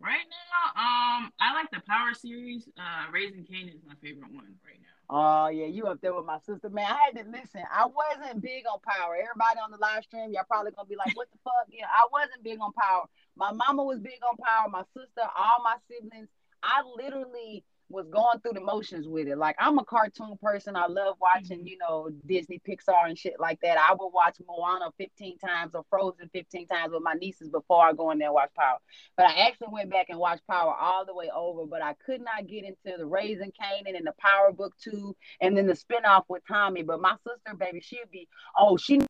Right 0.00 0.26
now, 0.26 0.80
um, 0.80 1.30
I 1.38 1.54
like 1.54 1.70
the 1.70 1.80
Power 1.86 2.12
series. 2.12 2.68
Uh, 2.76 3.06
Raising 3.12 3.44
Kanan 3.44 3.76
is 3.76 3.84
my 3.86 3.94
favorite 4.02 4.32
one 4.32 4.56
right 4.66 4.80
now. 4.82 4.99
Oh 5.12 5.48
yeah, 5.48 5.66
you 5.66 5.86
up 5.86 6.00
there 6.00 6.14
with 6.14 6.24
my 6.24 6.38
sister, 6.46 6.70
man. 6.70 6.86
I 6.86 6.96
had 7.06 7.24
to 7.24 7.28
listen. 7.28 7.62
I 7.68 7.84
wasn't 7.86 8.42
big 8.42 8.62
on 8.72 8.78
power. 8.78 9.16
Everybody 9.16 9.58
on 9.58 9.72
the 9.72 9.76
live 9.78 10.04
stream, 10.04 10.30
y'all 10.30 10.44
probably 10.46 10.70
gonna 10.70 10.86
be 10.86 10.94
like, 10.94 11.16
"What 11.16 11.28
the 11.32 11.38
fuck?" 11.42 11.66
Yeah, 11.68 11.86
I 11.90 12.06
wasn't 12.12 12.44
big 12.44 12.60
on 12.60 12.72
power. 12.72 13.06
My 13.34 13.50
mama 13.50 13.82
was 13.82 13.98
big 13.98 14.20
on 14.22 14.36
power. 14.36 14.68
My 14.68 14.84
sister, 14.94 15.22
all 15.36 15.64
my 15.64 15.76
siblings. 15.90 16.28
I 16.62 16.82
literally 16.96 17.64
was 17.90 18.06
going 18.08 18.38
through 18.40 18.52
the 18.52 18.60
motions 18.60 19.08
with 19.08 19.26
it. 19.26 19.36
Like 19.36 19.56
I'm 19.58 19.78
a 19.78 19.84
cartoon 19.84 20.38
person. 20.40 20.76
I 20.76 20.86
love 20.86 21.16
watching, 21.20 21.58
mm-hmm. 21.58 21.66
you 21.66 21.78
know, 21.78 22.08
Disney, 22.26 22.60
Pixar, 22.66 23.06
and 23.06 23.18
shit 23.18 23.38
like 23.38 23.60
that. 23.62 23.76
I 23.78 23.92
would 23.92 24.10
watch 24.10 24.36
Moana 24.46 24.92
15 24.96 25.38
times 25.38 25.74
or 25.74 25.84
Frozen 25.90 26.30
15 26.32 26.68
times 26.68 26.92
with 26.92 27.02
my 27.02 27.14
nieces 27.14 27.48
before 27.48 27.84
I 27.84 27.92
go 27.92 28.10
in 28.12 28.18
there 28.18 28.28
and 28.28 28.34
watch 28.34 28.50
Power. 28.56 28.78
But 29.16 29.26
I 29.26 29.48
actually 29.48 29.68
went 29.72 29.90
back 29.90 30.06
and 30.08 30.18
watched 30.18 30.46
Power 30.48 30.74
all 30.74 31.04
the 31.04 31.14
way 31.14 31.30
over. 31.34 31.66
But 31.66 31.82
I 31.82 31.94
could 32.06 32.20
not 32.20 32.46
get 32.46 32.64
into 32.64 32.96
the 32.96 33.06
Raising 33.06 33.52
Kanan 33.60 33.96
and 33.96 34.06
the 34.06 34.14
Power 34.18 34.52
Book 34.52 34.74
two, 34.82 35.16
and 35.40 35.56
then 35.56 35.66
the 35.66 35.74
spinoff 35.74 36.24
with 36.28 36.42
Tommy. 36.46 36.82
But 36.82 37.00
my 37.00 37.16
sister, 37.26 37.56
baby, 37.58 37.80
she'd 37.80 38.10
be 38.12 38.28
oh 38.56 38.76
she 38.76 39.00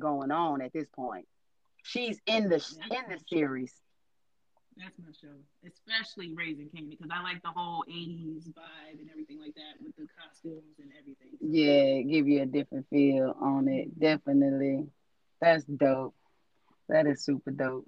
going 0.00 0.30
on 0.30 0.60
at 0.60 0.72
this 0.72 0.86
point. 0.94 1.26
She's 1.82 2.20
in 2.26 2.48
the 2.48 2.56
in 2.90 3.10
the 3.10 3.18
series. 3.28 3.72
That's 4.76 4.98
my 4.98 5.12
show, 5.12 5.36
especially 5.66 6.32
Raising 6.34 6.68
King 6.68 6.88
because 6.90 7.08
I 7.12 7.22
like 7.22 7.42
the 7.42 7.50
whole 7.50 7.84
'80s 7.88 8.48
vibe 8.48 9.00
and 9.00 9.08
everything 9.10 9.40
like 9.40 9.54
that 9.54 9.80
with 9.82 9.96
the 9.96 10.06
costumes 10.18 10.76
and 10.78 10.90
everything. 10.98 11.32
Yeah, 11.40 12.02
give 12.02 12.28
you 12.28 12.42
a 12.42 12.46
different 12.46 12.86
feel 12.90 13.34
on 13.40 13.68
it. 13.68 13.98
Definitely, 13.98 14.86
that's 15.40 15.64
dope. 15.64 16.14
That 16.88 17.06
is 17.06 17.24
super 17.24 17.50
dope. 17.50 17.86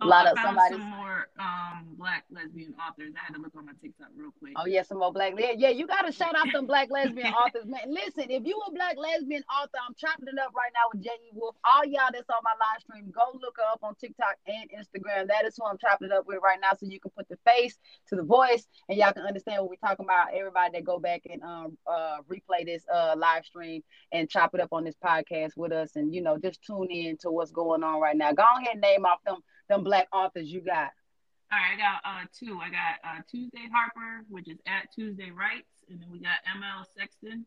Oh, 0.00 0.06
a 0.06 0.08
lot 0.08 0.26
of 0.26 0.38
somebody. 0.42 0.74
Some 0.74 0.90
more 0.90 1.28
um, 1.38 1.86
black 1.98 2.24
lesbian 2.30 2.74
authors. 2.80 3.12
I 3.14 3.24
had 3.24 3.34
to 3.34 3.40
look 3.40 3.52
on 3.56 3.66
my 3.66 3.72
TikTok 3.82 4.08
real 4.16 4.32
quick. 4.38 4.54
Oh 4.56 4.66
yeah, 4.66 4.82
some 4.82 4.98
more 4.98 5.12
black. 5.12 5.34
Yeah, 5.36 5.52
yeah 5.56 5.68
you 5.68 5.86
gotta 5.86 6.10
shout 6.10 6.34
out 6.34 6.46
them 6.52 6.66
black 6.66 6.90
lesbian 6.90 7.32
authors, 7.44 7.66
man. 7.66 7.82
Listen, 7.86 8.30
if 8.30 8.46
you 8.46 8.60
a 8.66 8.72
black 8.72 8.96
lesbian 8.96 9.42
author, 9.52 9.76
I'm 9.86 9.94
chopping 9.94 10.28
it 10.28 10.38
up 10.38 10.54
right 10.54 10.72
now 10.72 10.88
with 10.92 11.04
J.E. 11.04 11.30
Wolf. 11.34 11.56
All 11.64 11.84
y'all 11.84 12.08
that's 12.12 12.28
on 12.30 12.40
my 12.42 12.56
live 12.56 12.80
stream, 12.80 13.12
go 13.12 13.38
look 13.40 13.56
her 13.58 13.72
up 13.72 13.80
on 13.82 13.94
TikTok 13.96 14.36
and 14.46 14.70
Instagram. 14.72 15.28
That 15.28 15.44
is 15.44 15.54
who 15.58 15.66
I'm 15.66 15.78
chopping 15.78 16.08
it 16.08 16.12
up 16.12 16.26
with 16.26 16.38
right 16.42 16.58
now, 16.60 16.70
so 16.78 16.86
you 16.86 16.98
can 16.98 17.10
put 17.16 17.28
the 17.28 17.36
face 17.44 17.78
to 18.08 18.16
the 18.16 18.22
voice, 18.22 18.66
and 18.88 18.96
y'all 18.96 19.12
can 19.12 19.24
understand 19.24 19.62
what 19.62 19.70
we're 19.70 19.88
talking 19.88 20.06
about. 20.06 20.32
Everybody 20.32 20.78
that 20.78 20.84
go 20.84 20.98
back 20.98 21.22
and 21.30 21.42
um 21.42 21.76
uh 21.86 22.18
replay 22.32 22.64
this 22.64 22.84
uh 22.92 23.14
live 23.18 23.44
stream 23.44 23.82
and 24.12 24.30
chop 24.30 24.54
it 24.54 24.60
up 24.60 24.72
on 24.72 24.84
this 24.84 24.96
podcast 25.04 25.56
with 25.56 25.72
us, 25.72 25.96
and 25.96 26.14
you 26.14 26.22
know 26.22 26.38
just 26.38 26.64
tune 26.64 26.88
in 26.90 27.18
to 27.18 27.30
what's 27.30 27.50
going 27.52 27.84
on 27.84 28.00
right 28.00 28.16
now. 28.16 28.32
Go 28.32 28.44
ahead 28.56 28.72
and 28.72 28.80
name 28.80 29.04
off 29.04 29.20
them 29.26 29.36
them 29.70 29.84
black 29.84 30.08
authors 30.12 30.52
you 30.52 30.60
got? 30.60 30.90
All 31.52 31.58
right, 31.58 31.74
I 31.74 31.76
got 31.76 32.00
uh 32.04 32.26
two. 32.38 32.60
I 32.62 32.68
got 32.68 33.00
uh 33.04 33.22
Tuesday 33.28 33.68
Harper, 33.72 34.24
which 34.28 34.48
is 34.48 34.58
at 34.66 34.92
Tuesday 34.94 35.30
Writes, 35.30 35.84
and 35.88 36.00
then 36.00 36.08
we 36.10 36.18
got 36.20 36.38
ML 36.46 36.84
Sexton. 36.96 37.46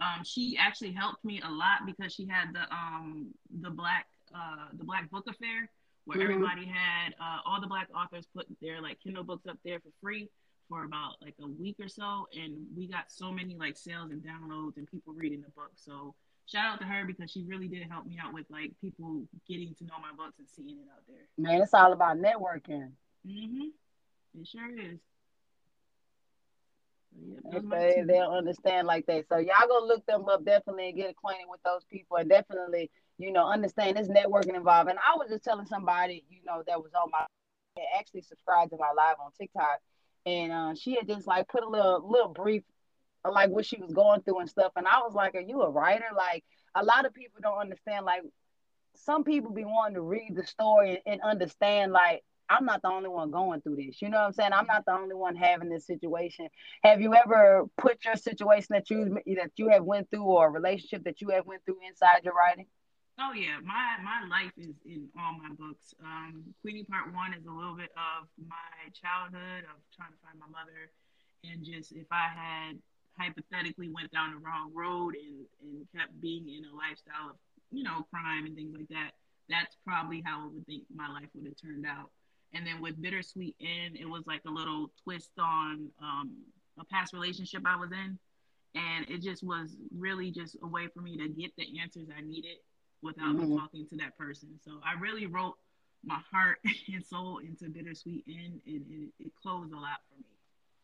Um, 0.00 0.24
she 0.24 0.58
actually 0.58 0.92
helped 0.92 1.24
me 1.24 1.40
a 1.44 1.50
lot 1.50 1.86
because 1.86 2.12
she 2.12 2.26
had 2.26 2.52
the 2.52 2.62
um 2.74 3.28
the 3.60 3.70
black 3.70 4.06
uh 4.34 4.68
the 4.76 4.84
black 4.84 5.10
book 5.10 5.24
affair 5.28 5.70
where 6.04 6.18
mm-hmm. 6.18 6.32
everybody 6.32 6.66
had 6.66 7.14
uh, 7.20 7.38
all 7.46 7.60
the 7.60 7.66
black 7.66 7.88
authors 7.94 8.26
put 8.34 8.46
their 8.60 8.82
like 8.82 8.98
Kindle 9.00 9.24
books 9.24 9.46
up 9.46 9.58
there 9.64 9.78
for 9.78 9.90
free 10.02 10.28
for 10.68 10.84
about 10.84 11.14
like 11.22 11.34
a 11.40 11.46
week 11.46 11.76
or 11.80 11.88
so, 11.88 12.26
and 12.34 12.66
we 12.76 12.88
got 12.88 13.10
so 13.10 13.30
many 13.30 13.56
like 13.56 13.76
sales 13.76 14.10
and 14.10 14.22
downloads 14.22 14.76
and 14.76 14.90
people 14.90 15.12
reading 15.12 15.40
the 15.40 15.50
book. 15.50 15.70
So 15.76 16.14
shout 16.52 16.74
out 16.74 16.80
to 16.80 16.84
her 16.86 17.04
because 17.06 17.30
she 17.30 17.42
really 17.42 17.68
did 17.68 17.88
help 17.90 18.06
me 18.06 18.18
out 18.22 18.32
with 18.34 18.46
like 18.50 18.72
people 18.80 19.22
getting 19.48 19.74
to 19.78 19.84
know 19.84 19.94
my 20.00 20.12
books 20.16 20.38
and 20.38 20.48
seeing 20.48 20.78
it 20.78 20.88
out 20.92 21.02
there. 21.08 21.26
Man, 21.38 21.62
it's 21.62 21.74
all 21.74 21.92
about 21.92 22.18
networking. 22.18 22.92
Mhm. 23.26 23.70
It 24.38 24.46
sure 24.46 24.70
is. 24.78 24.98
Yeah, 27.14 27.60
they, 27.70 28.02
they'll 28.06 28.30
understand 28.30 28.86
like 28.86 29.06
that. 29.06 29.28
So 29.28 29.36
y'all 29.36 29.68
go 29.68 29.84
look 29.86 30.04
them 30.06 30.28
up 30.28 30.44
definitely 30.44 30.88
and 30.88 30.96
get 30.96 31.10
acquainted 31.10 31.46
with 31.48 31.62
those 31.62 31.84
people 31.84 32.16
and 32.16 32.28
definitely, 32.28 32.90
you 33.18 33.32
know, 33.32 33.46
understand 33.46 33.96
this 33.96 34.08
networking 34.08 34.56
involved. 34.56 34.88
And 34.88 34.98
I 34.98 35.16
was 35.16 35.28
just 35.28 35.44
telling 35.44 35.66
somebody, 35.66 36.24
you 36.30 36.40
know, 36.46 36.62
that 36.66 36.82
was 36.82 36.92
on 36.94 37.10
my 37.10 37.26
actually 37.98 38.22
subscribed 38.22 38.70
to 38.70 38.76
my 38.78 38.92
live 38.96 39.16
on 39.22 39.30
TikTok. 39.38 39.80
And 40.24 40.52
uh, 40.52 40.74
she 40.74 40.94
had 40.94 41.06
just 41.06 41.26
like 41.26 41.48
put 41.48 41.62
a 41.64 41.68
little 41.68 42.08
little 42.08 42.28
brief 42.32 42.62
like 43.30 43.50
what 43.50 43.66
she 43.66 43.78
was 43.78 43.92
going 43.92 44.22
through 44.22 44.40
and 44.40 44.48
stuff. 44.50 44.72
And 44.76 44.86
I 44.86 45.00
was 45.00 45.14
like, 45.14 45.34
Are 45.34 45.40
you 45.40 45.62
a 45.62 45.70
writer? 45.70 46.06
Like 46.16 46.44
a 46.74 46.84
lot 46.84 47.06
of 47.06 47.14
people 47.14 47.40
don't 47.42 47.58
understand, 47.58 48.04
like 48.04 48.22
some 48.96 49.24
people 49.24 49.52
be 49.52 49.64
wanting 49.64 49.94
to 49.94 50.02
read 50.02 50.34
the 50.34 50.46
story 50.46 50.90
and, 51.06 51.20
and 51.20 51.22
understand 51.22 51.92
like 51.92 52.22
I'm 52.48 52.66
not 52.66 52.82
the 52.82 52.88
only 52.88 53.08
one 53.08 53.30
going 53.30 53.62
through 53.62 53.76
this. 53.76 54.02
You 54.02 54.10
know 54.10 54.18
what 54.18 54.26
I'm 54.26 54.32
saying? 54.32 54.52
I'm 54.52 54.66
not 54.66 54.84
the 54.84 54.92
only 54.92 55.14
one 55.14 55.36
having 55.36 55.70
this 55.70 55.86
situation. 55.86 56.48
Have 56.82 57.00
you 57.00 57.14
ever 57.14 57.64
put 57.78 58.04
your 58.04 58.16
situation 58.16 58.68
that 58.70 58.90
you 58.90 59.18
that 59.36 59.52
you 59.56 59.70
have 59.70 59.84
went 59.84 60.10
through 60.10 60.24
or 60.24 60.48
a 60.48 60.50
relationship 60.50 61.04
that 61.04 61.20
you 61.20 61.30
have 61.30 61.46
went 61.46 61.64
through 61.64 61.78
inside 61.86 62.24
your 62.24 62.34
writing? 62.34 62.66
Oh 63.18 63.32
yeah, 63.32 63.56
my 63.64 63.96
my 64.02 64.26
life 64.28 64.52
is 64.56 64.74
in 64.84 65.08
all 65.18 65.36
my 65.38 65.54
books. 65.56 65.94
Um, 66.02 66.44
Queenie 66.60 66.84
Part 66.84 67.14
One 67.14 67.32
is 67.32 67.46
a 67.46 67.50
little 67.50 67.76
bit 67.76 67.90
of 67.96 68.28
my 68.36 68.90
childhood 68.92 69.64
of 69.64 69.80
trying 69.94 70.12
to 70.12 70.18
find 70.20 70.38
my 70.38 70.48
mother, 70.48 70.90
and 71.44 71.64
just 71.64 71.92
if 71.92 72.06
I 72.10 72.28
had 72.34 72.78
hypothetically 73.18 73.88
went 73.88 74.10
down 74.10 74.32
the 74.32 74.38
wrong 74.38 74.70
road 74.74 75.14
and 75.14 75.46
and 75.60 75.86
kept 75.96 76.18
being 76.20 76.48
in 76.48 76.64
a 76.64 76.74
lifestyle 76.74 77.30
of 77.30 77.36
you 77.70 77.82
know 77.82 78.06
crime 78.10 78.46
and 78.46 78.56
things 78.56 78.74
like 78.76 78.88
that, 78.88 79.12
that's 79.48 79.76
probably 79.86 80.22
how 80.24 80.44
I 80.44 80.46
would 80.52 80.66
think 80.66 80.84
my 80.94 81.08
life 81.08 81.28
would 81.34 81.46
have 81.46 81.60
turned 81.60 81.86
out. 81.86 82.10
And 82.54 82.66
then 82.66 82.80
with 82.80 83.00
Bittersweet 83.00 83.56
End, 83.60 83.96
it 83.98 84.08
was 84.08 84.26
like 84.26 84.42
a 84.46 84.50
little 84.50 84.92
twist 85.02 85.32
on 85.38 85.88
um, 86.02 86.32
a 86.78 86.84
past 86.84 87.12
relationship 87.12 87.62
I 87.66 87.76
was 87.76 87.90
in. 87.92 88.18
And 88.74 89.08
it 89.08 89.22
just 89.22 89.42
was 89.42 89.76
really 89.94 90.30
just 90.30 90.56
a 90.62 90.66
way 90.66 90.88
for 90.94 91.00
me 91.00 91.16
to 91.18 91.28
get 91.28 91.52
the 91.56 91.66
answers 91.80 92.08
I 92.16 92.22
needed 92.22 92.56
without 93.02 93.36
mm-hmm. 93.36 93.56
talking 93.56 93.86
to 93.88 93.96
that 93.98 94.16
person. 94.16 94.48
So 94.64 94.80
I 94.84 94.98
really 94.98 95.26
wrote 95.26 95.56
my 96.04 96.18
heart 96.30 96.58
and 96.92 97.04
soul 97.04 97.38
into 97.38 97.68
Bittersweet 97.68 98.24
End, 98.28 98.60
and 98.66 98.84
it, 98.90 99.08
it 99.18 99.32
closed 99.42 99.72
a 99.72 99.76
lot 99.76 100.00
for 100.08 100.18
me. 100.18 100.31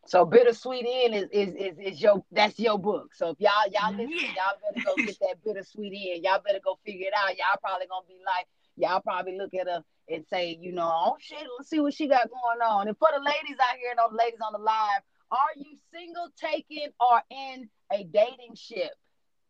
So 0.09 0.25
bittersweet 0.25 0.87
end 0.89 1.15
is, 1.15 1.29
is 1.33 1.55
is 1.55 1.79
is 1.79 2.01
your 2.01 2.25
that's 2.33 2.59
your 2.59 2.79
book. 2.79 3.15
So 3.15 3.29
if 3.29 3.41
y'all 3.41 3.69
y'all 3.71 3.93
listen, 3.93 4.09
y'all 4.35 4.57
better 4.65 4.87
go 4.87 4.95
get 4.97 5.19
that 5.21 5.45
bittersweet 5.45 5.93
end. 5.93 6.25
Y'all 6.25 6.41
better 6.43 6.61
go 6.65 6.79
figure 6.83 7.09
it 7.09 7.13
out. 7.15 7.37
Y'all 7.37 7.61
probably 7.61 7.87
gonna 7.89 8.07
be 8.09 8.17
like, 8.25 8.47
y'all 8.77 9.03
probably 9.03 9.37
look 9.37 9.53
at 9.53 9.67
her 9.67 9.85
and 10.09 10.25
say, 10.31 10.57
you 10.59 10.73
know, 10.73 10.91
oh 10.91 11.17
shit, 11.21 11.47
let's 11.59 11.69
see 11.69 11.81
what 11.81 11.93
she 11.93 12.09
got 12.09 12.31
going 12.31 12.63
on. 12.65 12.89
And 12.89 12.97
for 12.97 13.09
the 13.15 13.23
ladies 13.23 13.59
out 13.61 13.77
here 13.77 13.91
and 13.91 13.99
those 13.99 14.19
ladies 14.19 14.41
on 14.41 14.55
the 14.55 14.59
live, 14.59 15.03
are 15.31 15.53
you 15.57 15.77
single, 15.93 16.29
taken, 16.41 16.91
or 16.99 17.21
in 17.31 17.69
a 17.93 18.05
dating 18.05 18.55
ship? 18.55 18.93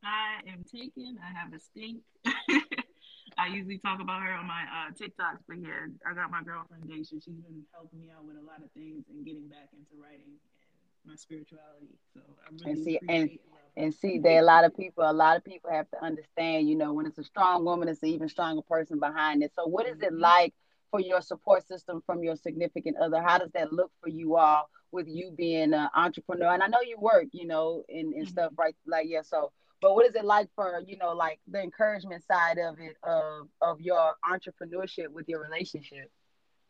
I 0.02 0.40
am 0.48 0.64
taken. 0.64 1.18
I 1.22 1.38
have 1.38 1.52
a 1.52 1.60
stink. 1.60 2.00
I 3.38 3.46
usually 3.46 3.78
talk 3.78 4.00
about 4.00 4.22
her 4.22 4.32
on 4.32 4.46
my 4.46 4.62
uh, 4.66 4.90
TikToks, 4.92 5.46
but 5.46 5.58
yeah, 5.62 5.86
I 6.04 6.12
got 6.12 6.30
my 6.30 6.42
girlfriend 6.42 6.84
Daisha. 6.84 7.22
She's 7.22 7.38
been 7.38 7.62
helping 7.72 8.00
me 8.00 8.10
out 8.10 8.26
with 8.26 8.36
a 8.36 8.44
lot 8.44 8.62
of 8.64 8.70
things 8.72 9.04
and 9.08 9.24
getting 9.24 9.48
back 9.48 9.70
into 9.72 10.02
writing 10.02 10.26
and 10.26 10.38
my 11.06 11.14
spirituality. 11.14 11.94
So 12.14 12.20
I 12.42 12.50
really 12.50 12.72
and 12.72 12.84
see 12.84 12.98
and 13.08 13.30
and 13.76 13.94
see 13.94 14.18
that 14.18 14.40
a 14.40 14.42
lot 14.42 14.64
of 14.64 14.76
people, 14.76 15.08
a 15.08 15.12
lot 15.12 15.36
of 15.36 15.44
people 15.44 15.70
have 15.70 15.88
to 15.90 16.04
understand. 16.04 16.68
You 16.68 16.76
know, 16.76 16.92
when 16.92 17.06
it's 17.06 17.18
a 17.18 17.24
strong 17.24 17.64
woman, 17.64 17.88
it's 17.88 18.02
an 18.02 18.08
even 18.08 18.28
stronger 18.28 18.62
person 18.62 18.98
behind 18.98 19.42
it. 19.42 19.52
So, 19.54 19.66
what 19.66 19.86
is 19.86 20.00
it 20.02 20.12
mm-hmm. 20.12 20.20
like 20.20 20.54
for 20.90 21.00
your 21.00 21.22
support 21.22 21.66
system 21.66 22.02
from 22.04 22.22
your 22.22 22.34
significant 22.34 22.96
other? 22.98 23.22
How 23.22 23.38
does 23.38 23.50
that 23.54 23.72
look 23.72 23.92
for 24.02 24.08
you 24.08 24.36
all 24.36 24.68
with 24.90 25.06
you 25.06 25.30
being 25.30 25.74
an 25.74 25.88
entrepreneur? 25.94 26.52
And 26.52 26.62
I 26.62 26.66
know 26.66 26.80
you 26.84 26.98
work, 26.98 27.26
you 27.32 27.46
know, 27.46 27.84
and, 27.88 28.12
and 28.14 28.14
mm-hmm. 28.14 28.32
stuff, 28.32 28.52
right? 28.58 28.74
Like, 28.84 29.06
yeah. 29.08 29.22
So, 29.22 29.52
but 29.80 29.94
what 29.94 30.06
is 30.06 30.14
it 30.14 30.24
like 30.24 30.48
for 30.54 30.82
you 30.86 30.96
know, 30.96 31.12
like 31.12 31.40
the 31.46 31.62
encouragement 31.62 32.24
side 32.24 32.58
of 32.58 32.78
it 32.80 32.96
of 33.02 33.48
of 33.60 33.80
your 33.80 34.14
entrepreneurship 34.24 35.08
with 35.08 35.28
your 35.28 35.42
relationship? 35.42 36.10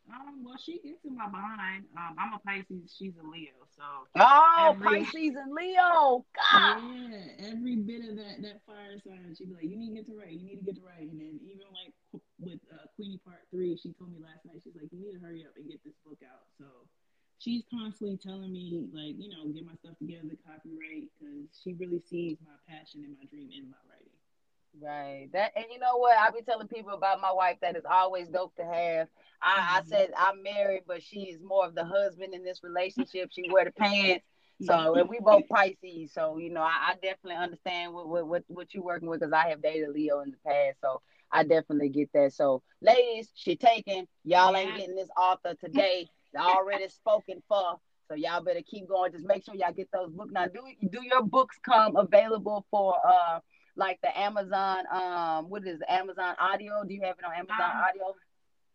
Um, 0.08 0.40
well, 0.40 0.56
she 0.56 0.80
gets 0.80 1.04
in 1.04 1.16
my 1.16 1.28
behind. 1.28 1.84
Um, 1.92 2.16
I'm 2.16 2.32
a 2.32 2.40
Pisces. 2.40 2.96
She's 2.96 3.12
a 3.20 3.26
Leo. 3.28 3.52
So 3.76 3.84
oh, 4.16 4.72
every, 4.72 5.04
Pisces 5.04 5.36
and 5.36 5.52
Leo. 5.52 6.24
God. 6.32 6.80
Yeah, 6.80 7.52
every 7.52 7.76
bit 7.76 8.08
of 8.08 8.16
that 8.16 8.40
that 8.40 8.64
fire 8.64 8.96
sign, 9.04 9.36
she'd 9.36 9.52
be 9.52 9.54
like, 9.54 9.68
"You 9.68 9.76
need 9.76 9.92
to 9.92 9.96
get 10.00 10.06
to 10.08 10.16
write. 10.16 10.32
You 10.32 10.48
need 10.48 10.64
to 10.64 10.64
get 10.64 10.76
to 10.80 10.84
write." 10.84 11.12
And 11.12 11.20
then 11.20 11.36
even 11.44 11.68
like 11.76 11.92
with 12.40 12.60
uh, 12.72 12.88
Queenie 12.96 13.20
Part 13.20 13.44
Three, 13.52 13.76
she 13.76 13.92
told 14.00 14.12
me 14.12 14.18
last 14.24 14.48
night, 14.48 14.64
she's 14.64 14.72
like, 14.72 14.88
"You 14.92 15.00
need 15.00 15.12
to 15.12 15.20
hurry 15.20 15.44
up 15.44 15.52
and 15.60 15.68
get 15.68 15.84
this 15.84 15.96
book 16.04 16.20
out." 16.24 16.48
So 16.56 16.64
she's 17.38 17.62
constantly 17.70 18.18
telling 18.18 18.52
me 18.52 18.86
like, 18.92 19.14
you 19.18 19.30
know, 19.30 19.50
get 19.52 19.64
my 19.64 19.74
stuff 19.74 19.96
together, 19.98 20.34
copyright, 20.44 21.08
because 21.18 21.48
she 21.62 21.74
really 21.74 22.02
sees 22.08 22.36
my 22.44 22.54
passion 22.68 23.02
and 23.04 23.16
my 23.18 23.26
dream 23.30 23.48
in 23.56 23.70
my 23.70 23.76
writing. 23.88 24.08
Right. 24.80 25.28
That 25.32 25.52
and 25.56 25.64
you 25.72 25.78
know 25.78 25.96
what? 25.96 26.16
I 26.16 26.30
be 26.30 26.42
telling 26.42 26.68
people 26.68 26.92
about 26.92 27.20
my 27.20 27.32
wife 27.32 27.56
that 27.62 27.76
is 27.76 27.84
always 27.88 28.28
dope 28.28 28.54
to 28.56 28.64
have. 28.64 29.08
I, 29.42 29.52
mm-hmm. 29.52 29.76
I 29.76 29.82
said 29.86 30.10
I'm 30.16 30.42
married, 30.42 30.82
but 30.86 31.02
she 31.02 31.22
is 31.22 31.40
more 31.42 31.66
of 31.66 31.74
the 31.74 31.84
husband 31.84 32.34
in 32.34 32.44
this 32.44 32.62
relationship. 32.62 33.30
She 33.32 33.50
wear 33.50 33.64
the 33.64 33.72
pants. 33.72 34.24
So 34.60 34.96
and 34.96 35.08
we 35.08 35.20
both 35.20 35.48
Pisces. 35.48 36.12
So 36.12 36.38
you 36.38 36.50
know, 36.50 36.62
I, 36.62 36.90
I 36.90 36.94
definitely 36.94 37.36
understand 37.36 37.94
what, 37.94 38.08
what 38.08 38.26
what 38.26 38.44
what 38.48 38.74
you 38.74 38.82
working 38.82 39.08
with 39.08 39.20
because 39.20 39.32
I 39.32 39.48
have 39.48 39.62
dated 39.62 39.90
Leo 39.90 40.20
in 40.20 40.32
the 40.32 40.36
past. 40.44 40.78
So 40.80 41.00
I 41.30 41.44
definitely 41.44 41.90
get 41.90 42.12
that. 42.12 42.32
So 42.32 42.62
ladies, 42.80 43.30
she 43.34 43.56
taking 43.56 44.06
y'all 44.24 44.56
ain't 44.56 44.76
getting 44.76 44.96
this 44.96 45.10
author 45.16 45.54
today. 45.54 46.08
Already 46.36 46.88
spoken 46.88 47.42
for. 47.48 47.78
So 48.08 48.14
y'all 48.14 48.42
better 48.42 48.62
keep 48.62 48.88
going. 48.88 49.12
Just 49.12 49.26
make 49.26 49.44
sure 49.44 49.54
y'all 49.54 49.72
get 49.72 49.88
those 49.92 50.10
books. 50.10 50.32
Now, 50.32 50.46
do 50.46 50.60
do 50.88 51.00
your 51.04 51.22
books 51.22 51.58
come 51.62 51.96
available 51.96 52.66
for 52.70 52.96
uh 53.06 53.40
like 53.76 53.98
the 54.02 54.18
Amazon 54.18 54.84
um 54.90 55.50
what 55.50 55.66
is 55.66 55.80
it, 55.80 55.86
Amazon 55.88 56.34
Audio? 56.40 56.84
Do 56.86 56.94
you 56.94 57.02
have 57.02 57.16
it 57.18 57.24
on 57.24 57.34
Amazon 57.34 57.60
um, 57.60 57.84
Audio? 57.84 58.14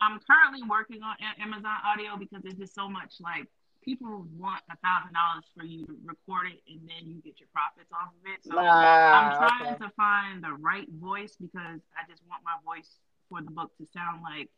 I'm 0.01 0.19
currently 0.19 0.67
working 0.67 1.01
on 1.01 1.15
Amazon 1.41 1.77
Audio 1.85 2.17
because 2.17 2.43
there's 2.43 2.55
just 2.55 2.75
so 2.75 2.89
much 2.89 3.15
like 3.21 3.47
people 3.83 4.25
want 4.37 4.61
a 4.71 4.77
thousand 4.79 5.13
dollars 5.13 5.45
for 5.55 5.65
you 5.65 5.85
to 5.85 5.95
record 6.05 6.47
it 6.47 6.59
and 6.71 6.81
then 6.87 7.09
you 7.09 7.21
get 7.21 7.39
your 7.39 7.49
profits 7.51 7.91
off 7.91 8.13
of 8.13 8.23
it. 8.25 8.39
So 8.43 8.57
uh, 8.57 8.61
I'm 8.61 9.37
trying 9.37 9.75
okay. 9.75 9.85
to 9.85 9.91
find 9.95 10.43
the 10.43 10.53
right 10.59 10.87
voice 10.99 11.35
because 11.39 11.81
I 11.95 12.07
just 12.09 12.21
want 12.29 12.43
my 12.43 12.55
voice 12.63 12.99
for 13.29 13.41
the 13.41 13.51
book 13.51 13.71
to 13.77 13.85
sound 13.93 14.21
like 14.23 14.49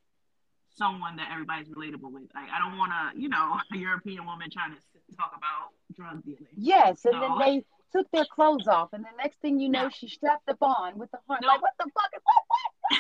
someone 0.78 1.16
that 1.18 1.30
everybody's 1.32 1.68
relatable 1.70 2.12
with. 2.12 2.24
Like 2.34 2.50
I 2.54 2.60
don't 2.60 2.78
want 2.78 2.92
to, 2.92 3.20
you 3.20 3.30
know, 3.30 3.58
a 3.74 3.78
European 3.78 4.26
woman 4.26 4.50
trying 4.52 4.72
to 4.72 5.16
talk 5.16 5.34
about 5.36 5.74
drug 5.96 6.24
dealing. 6.24 6.48
Yes, 6.56 7.06
and 7.06 7.22
then 7.22 7.38
they 7.40 7.64
took 7.92 8.10
their 8.12 8.26
clothes 8.26 8.68
off, 8.68 8.94
and 8.94 9.04
the 9.04 9.16
next 9.18 9.40
thing 9.42 9.60
you 9.60 9.70
know, 9.70 9.84
no. 9.84 9.90
she 9.90 10.08
strapped 10.08 10.50
up 10.50 10.62
on 10.62 10.98
with 10.98 11.12
the 11.12 11.20
heart. 11.28 11.42
No. 11.42 11.48
Like, 11.48 11.62
what 11.62 11.74
the 11.80 11.86
fuck 11.94 12.10
is 12.16 12.22
what? 12.24 12.44
what? 12.50 13.00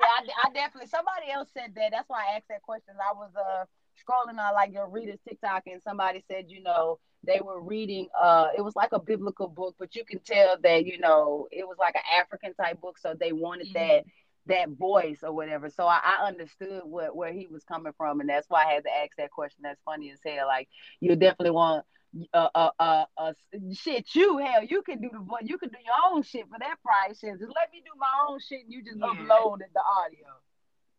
yeah, 0.00 0.32
I, 0.44 0.48
I, 0.48 0.52
definitely. 0.52 0.88
Somebody 0.88 1.30
else 1.32 1.48
said 1.54 1.72
that. 1.76 1.90
That's 1.92 2.08
why 2.08 2.24
I 2.30 2.36
asked 2.36 2.48
that 2.50 2.62
question. 2.62 2.94
I 2.98 3.14
was 3.14 3.30
uh 3.36 3.64
scrolling 3.98 4.38
on 4.38 4.54
like 4.54 4.72
your 4.72 4.88
readers 4.88 5.18
TikTok, 5.26 5.64
and 5.66 5.82
somebody 5.82 6.22
said, 6.28 6.46
you 6.48 6.62
know, 6.62 6.98
they 7.24 7.40
were 7.42 7.60
reading. 7.60 8.08
Uh, 8.20 8.48
it 8.56 8.62
was 8.62 8.76
like 8.76 8.90
a 8.92 9.00
biblical 9.00 9.48
book, 9.48 9.74
but 9.78 9.94
you 9.96 10.04
can 10.04 10.20
tell 10.20 10.56
that 10.62 10.86
you 10.86 10.98
know 10.98 11.48
it 11.50 11.66
was 11.66 11.76
like 11.78 11.94
an 11.94 12.20
African 12.20 12.54
type 12.54 12.80
book, 12.80 12.98
so 12.98 13.14
they 13.18 13.32
wanted 13.32 13.68
mm-hmm. 13.68 13.86
that 13.86 14.04
that 14.48 14.70
voice 14.70 15.20
or 15.22 15.32
whatever. 15.32 15.70
So 15.70 15.86
I, 15.86 16.00
I, 16.04 16.26
understood 16.26 16.82
what 16.84 17.14
where 17.14 17.32
he 17.32 17.46
was 17.46 17.64
coming 17.64 17.92
from, 17.96 18.20
and 18.20 18.28
that's 18.28 18.48
why 18.48 18.64
I 18.64 18.74
had 18.74 18.84
to 18.84 18.90
ask 18.90 19.12
that 19.18 19.30
question. 19.30 19.60
That's 19.62 19.80
funny 19.84 20.10
as 20.10 20.18
hell. 20.24 20.46
Like 20.46 20.68
you 21.00 21.14
definitely 21.16 21.52
want 21.52 21.84
uh, 22.32 22.48
uh, 22.54 22.70
uh, 22.78 23.04
uh, 23.16 23.32
shit, 23.72 24.14
you 24.14 24.38
hell, 24.38 24.64
you 24.64 24.82
can 24.82 25.00
do 25.00 25.10
the 25.12 25.24
you 25.42 25.58
can 25.58 25.68
do 25.68 25.78
your 25.84 26.12
own 26.12 26.22
shit 26.22 26.48
for 26.48 26.58
that 26.58 26.76
price. 26.82 27.18
Shit. 27.18 27.38
Just 27.38 27.52
let 27.54 27.70
me 27.72 27.82
do 27.84 27.92
my 27.98 28.12
own 28.28 28.38
shit, 28.40 28.64
and 28.64 28.72
you 28.72 28.82
just 28.82 28.98
yeah. 28.98 29.06
upload 29.06 29.58
the 29.58 29.82
audio. 29.98 30.26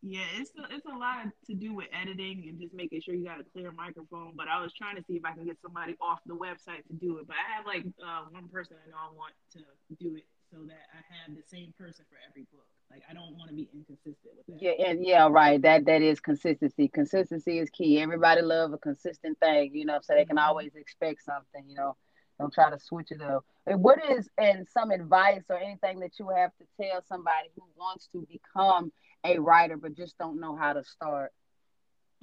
Yeah, 0.01 0.23
it's 0.37 0.51
a, 0.55 0.73
it's 0.73 0.85
a 0.85 0.95
lot 0.95 1.27
to 1.47 1.53
do 1.53 1.73
with 1.73 1.87
editing 1.91 2.45
and 2.47 2.57
just 2.57 2.73
making 2.73 3.01
sure 3.01 3.13
you 3.15 3.25
got 3.25 3.41
a 3.41 3.43
clear 3.43 3.71
microphone. 3.71 4.31
But 4.33 4.47
I 4.47 4.61
was 4.61 4.71
trying 4.71 4.95
to 4.95 5.03
see 5.03 5.17
if 5.17 5.25
I 5.25 5.33
can 5.33 5.43
get 5.43 5.57
somebody 5.61 5.95
off 5.99 6.19
the 6.25 6.35
website 6.35 6.87
to 6.87 6.93
do 6.93 7.17
it. 7.17 7.27
But 7.27 7.35
I 7.35 7.57
have 7.57 7.65
like 7.65 7.83
uh, 7.99 8.31
one 8.31 8.47
person 8.47 8.77
I 8.79 8.89
know 8.91 9.11
I 9.11 9.13
want 9.13 9.33
to 9.53 9.59
do 9.99 10.15
it 10.15 10.23
so 10.51 10.57
that 10.67 10.89
I 10.93 11.01
have 11.13 11.35
the 11.35 11.43
same 11.43 11.73
person 11.77 12.05
for 12.09 12.17
every 12.27 12.43
book. 12.51 12.65
Like 12.91 13.03
I 13.09 13.13
don't 13.13 13.37
want 13.37 13.49
to 13.49 13.55
be 13.55 13.69
inconsistent 13.73 14.33
with 14.35 14.47
that. 14.47 14.61
Yeah, 14.61 14.89
and 14.89 15.05
yeah, 15.05 15.27
right. 15.29 15.61
That 15.61 15.85
that 15.85 16.01
is 16.01 16.19
consistency. 16.19 16.87
Consistency 16.87 17.59
is 17.59 17.69
key. 17.69 18.01
Everybody 18.01 18.41
love 18.41 18.73
a 18.73 18.77
consistent 18.77 19.39
thing, 19.39 19.71
you 19.73 19.85
know, 19.85 19.99
so 20.01 20.13
they 20.13 20.25
can 20.25 20.37
mm-hmm. 20.37 20.47
always 20.47 20.75
expect 20.75 21.23
something, 21.23 21.63
you 21.67 21.75
know. 21.75 21.95
Don't 22.39 22.53
try 22.53 22.69
to 22.69 22.79
switch 22.79 23.11
it 23.11 23.21
up. 23.21 23.45
And 23.67 23.83
what 23.83 23.99
is 24.09 24.29
and 24.37 24.65
some 24.67 24.91
advice 24.91 25.43
or 25.49 25.57
anything 25.57 25.99
that 25.99 26.17
you 26.17 26.29
have 26.29 26.51
to 26.57 26.65
tell 26.81 27.03
somebody 27.07 27.49
who 27.55 27.63
wants 27.77 28.07
to 28.13 28.25
become 28.31 28.91
a 29.25 29.37
writer 29.37 29.75
but 29.77 29.95
just 29.95 30.17
don't 30.17 30.39
know 30.39 30.55
how 30.55 30.73
to 30.73 30.83
start? 30.83 31.33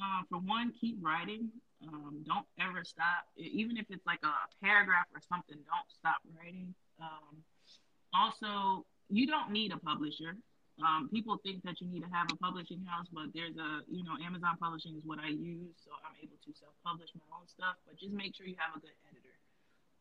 Uh, 0.00 0.22
for 0.28 0.38
one, 0.38 0.72
keep 0.80 0.98
writing. 1.00 1.50
Um, 1.86 2.24
don't 2.26 2.46
ever 2.58 2.82
stop. 2.84 3.28
Even 3.36 3.76
if 3.76 3.86
it's 3.90 4.06
like 4.06 4.20
a 4.24 4.64
paragraph 4.64 5.06
or 5.14 5.20
something, 5.28 5.56
don't 5.56 5.90
stop 5.90 6.16
writing. 6.36 6.74
Um, 7.00 7.44
also 8.16 8.84
you 9.08 9.26
don't 9.26 9.50
need 9.52 9.72
a 9.72 9.78
publisher. 9.78 10.36
Um, 10.76 11.08
people 11.08 11.40
think 11.40 11.64
that 11.64 11.80
you 11.80 11.88
need 11.88 12.04
to 12.04 12.12
have 12.12 12.28
a 12.30 12.36
publishing 12.36 12.84
house, 12.84 13.06
but 13.08 13.32
there's 13.32 13.56
a, 13.56 13.80
you 13.88 14.04
know, 14.04 14.12
Amazon 14.20 14.60
Publishing 14.60 14.92
is 14.92 15.04
what 15.08 15.16
I 15.18 15.32
use, 15.32 15.72
so 15.80 15.88
I'm 16.04 16.12
able 16.20 16.36
to 16.36 16.50
self-publish 16.52 17.08
my 17.16 17.24
own 17.32 17.48
stuff. 17.48 17.80
But 17.88 17.96
just 17.96 18.12
make 18.12 18.36
sure 18.36 18.44
you 18.44 18.60
have 18.60 18.76
a 18.76 18.80
good 18.84 18.92
editor. 19.08 19.36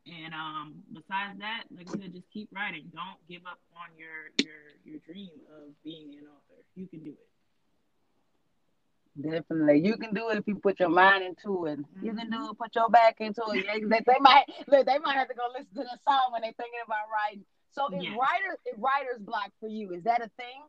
And 0.05 0.33
um, 0.35 0.83
besides 0.91 1.39
that, 1.39 1.63
like 1.71 1.87
I 1.89 1.91
said, 1.97 2.13
just 2.13 2.29
keep 2.29 2.49
writing. 2.53 2.91
Don't 2.93 3.17
give 3.27 3.41
up 3.47 3.57
on 3.73 3.89
your 3.97 4.29
your 4.43 4.75
your 4.83 4.99
dream 5.07 5.31
of 5.49 5.71
being 5.83 6.13
an 6.13 6.27
author. 6.29 6.61
You 6.75 6.87
can 6.87 6.99
do 7.01 7.15
it. 7.15 7.29
Definitely, 9.15 9.79
you 9.79 9.97
can 9.97 10.13
do 10.13 10.29
it 10.29 10.37
if 10.37 10.45
you 10.45 10.55
put 10.57 10.79
your 10.79 10.89
mind 10.89 11.23
into 11.23 11.65
it. 11.65 11.79
You 12.03 12.13
can 12.13 12.29
do 12.29 12.51
it, 12.51 12.57
put 12.59 12.75
your 12.75 12.89
back 12.89 13.15
into 13.19 13.41
it. 13.53 13.65
they, 13.65 14.01
they 14.05 14.19
might 14.19 14.43
look, 14.67 14.85
they 14.85 14.99
might 14.99 15.15
have 15.15 15.29
to 15.29 15.33
go 15.33 15.47
listen 15.53 15.73
to 15.73 15.83
the 15.87 15.97
song 16.05 16.33
when 16.33 16.41
they're 16.41 16.53
thinking 16.59 16.83
about 16.85 17.07
writing. 17.09 17.45
So, 17.75 17.91
is 17.91 18.03
yes. 18.03 18.15
writer 18.17 18.57
is 18.65 18.79
writer's 18.79 19.19
block 19.19 19.51
for 19.59 19.67
you? 19.67 19.91
Is 19.91 20.03
that 20.03 20.21
a 20.21 20.31
thing? 20.39 20.63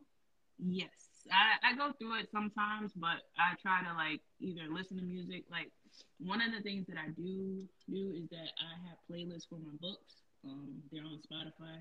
Yes, 0.59 1.23
I, 1.31 1.71
I 1.71 1.75
go 1.75 1.93
through 1.97 2.19
it 2.19 2.29
sometimes, 2.31 2.91
but 2.95 3.23
I 3.39 3.55
try 3.61 3.79
to 3.87 3.93
like 3.95 4.19
either 4.39 4.67
listen 4.69 4.97
to 4.97 5.03
music. 5.03 5.45
Like 5.49 5.71
one 6.19 6.41
of 6.41 6.51
the 6.51 6.61
things 6.61 6.85
that 6.87 6.97
I 6.97 7.09
do 7.15 7.63
do 7.89 8.13
is 8.15 8.27
that 8.29 8.51
I 8.59 8.75
have 8.89 8.97
playlists 9.09 9.47
for 9.47 9.55
my 9.55 9.75
books. 9.79 10.27
Um, 10.43 10.83
they're 10.91 11.03
on 11.03 11.19
Spotify. 11.23 11.79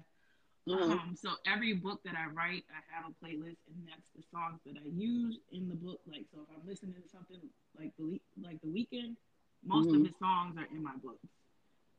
Mm-hmm. 0.69 0.93
Um, 0.93 1.17
so 1.19 1.31
every 1.47 1.75
book 1.75 2.01
that 2.05 2.15
I 2.15 2.31
write, 2.31 2.65
I 2.71 2.83
have 2.91 3.07
a 3.07 3.15
playlist, 3.25 3.63
and 3.71 3.87
that's 3.87 4.11
the 4.17 4.23
songs 4.31 4.59
that 4.67 4.75
I 4.79 4.89
use 4.95 5.39
in 5.53 5.69
the 5.69 5.77
book. 5.77 6.01
Like, 6.07 6.27
so 6.33 6.43
if 6.43 6.49
I'm 6.51 6.67
listening 6.67 6.95
to 7.03 7.09
something 7.09 7.41
like 7.79 7.93
the 7.99 8.21
like 8.43 8.61
the 8.63 8.69
Weeknd, 8.69 9.15
most 9.65 9.89
mm-hmm. 9.89 10.01
of 10.01 10.07
his 10.07 10.19
songs 10.19 10.57
are 10.59 10.67
in 10.75 10.83
my 10.83 10.95
books. 11.03 11.27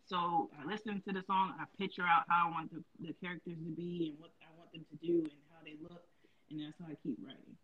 So 0.08 0.50
I 0.58 0.66
listen 0.66 1.02
to 1.06 1.14
the 1.14 1.22
song, 1.28 1.54
I 1.60 1.66
picture 1.78 2.04
out 2.04 2.24
how 2.30 2.48
I 2.48 2.52
want 2.52 2.72
the, 2.74 2.82
the 3.06 3.14
characters 3.22 3.58
to 3.58 3.72
be 3.76 4.08
and 4.10 4.20
what 4.20 4.32
I 4.42 4.48
want 4.58 4.72
them 4.72 4.86
to 4.90 5.06
do 5.06 5.20
and 5.20 5.32
how 5.52 5.60
they 5.66 5.76
look, 5.82 6.02
and 6.50 6.62
that's 6.62 6.74
how 6.80 6.86
I 6.90 6.96
keep 7.04 7.18
writing. 7.22 7.58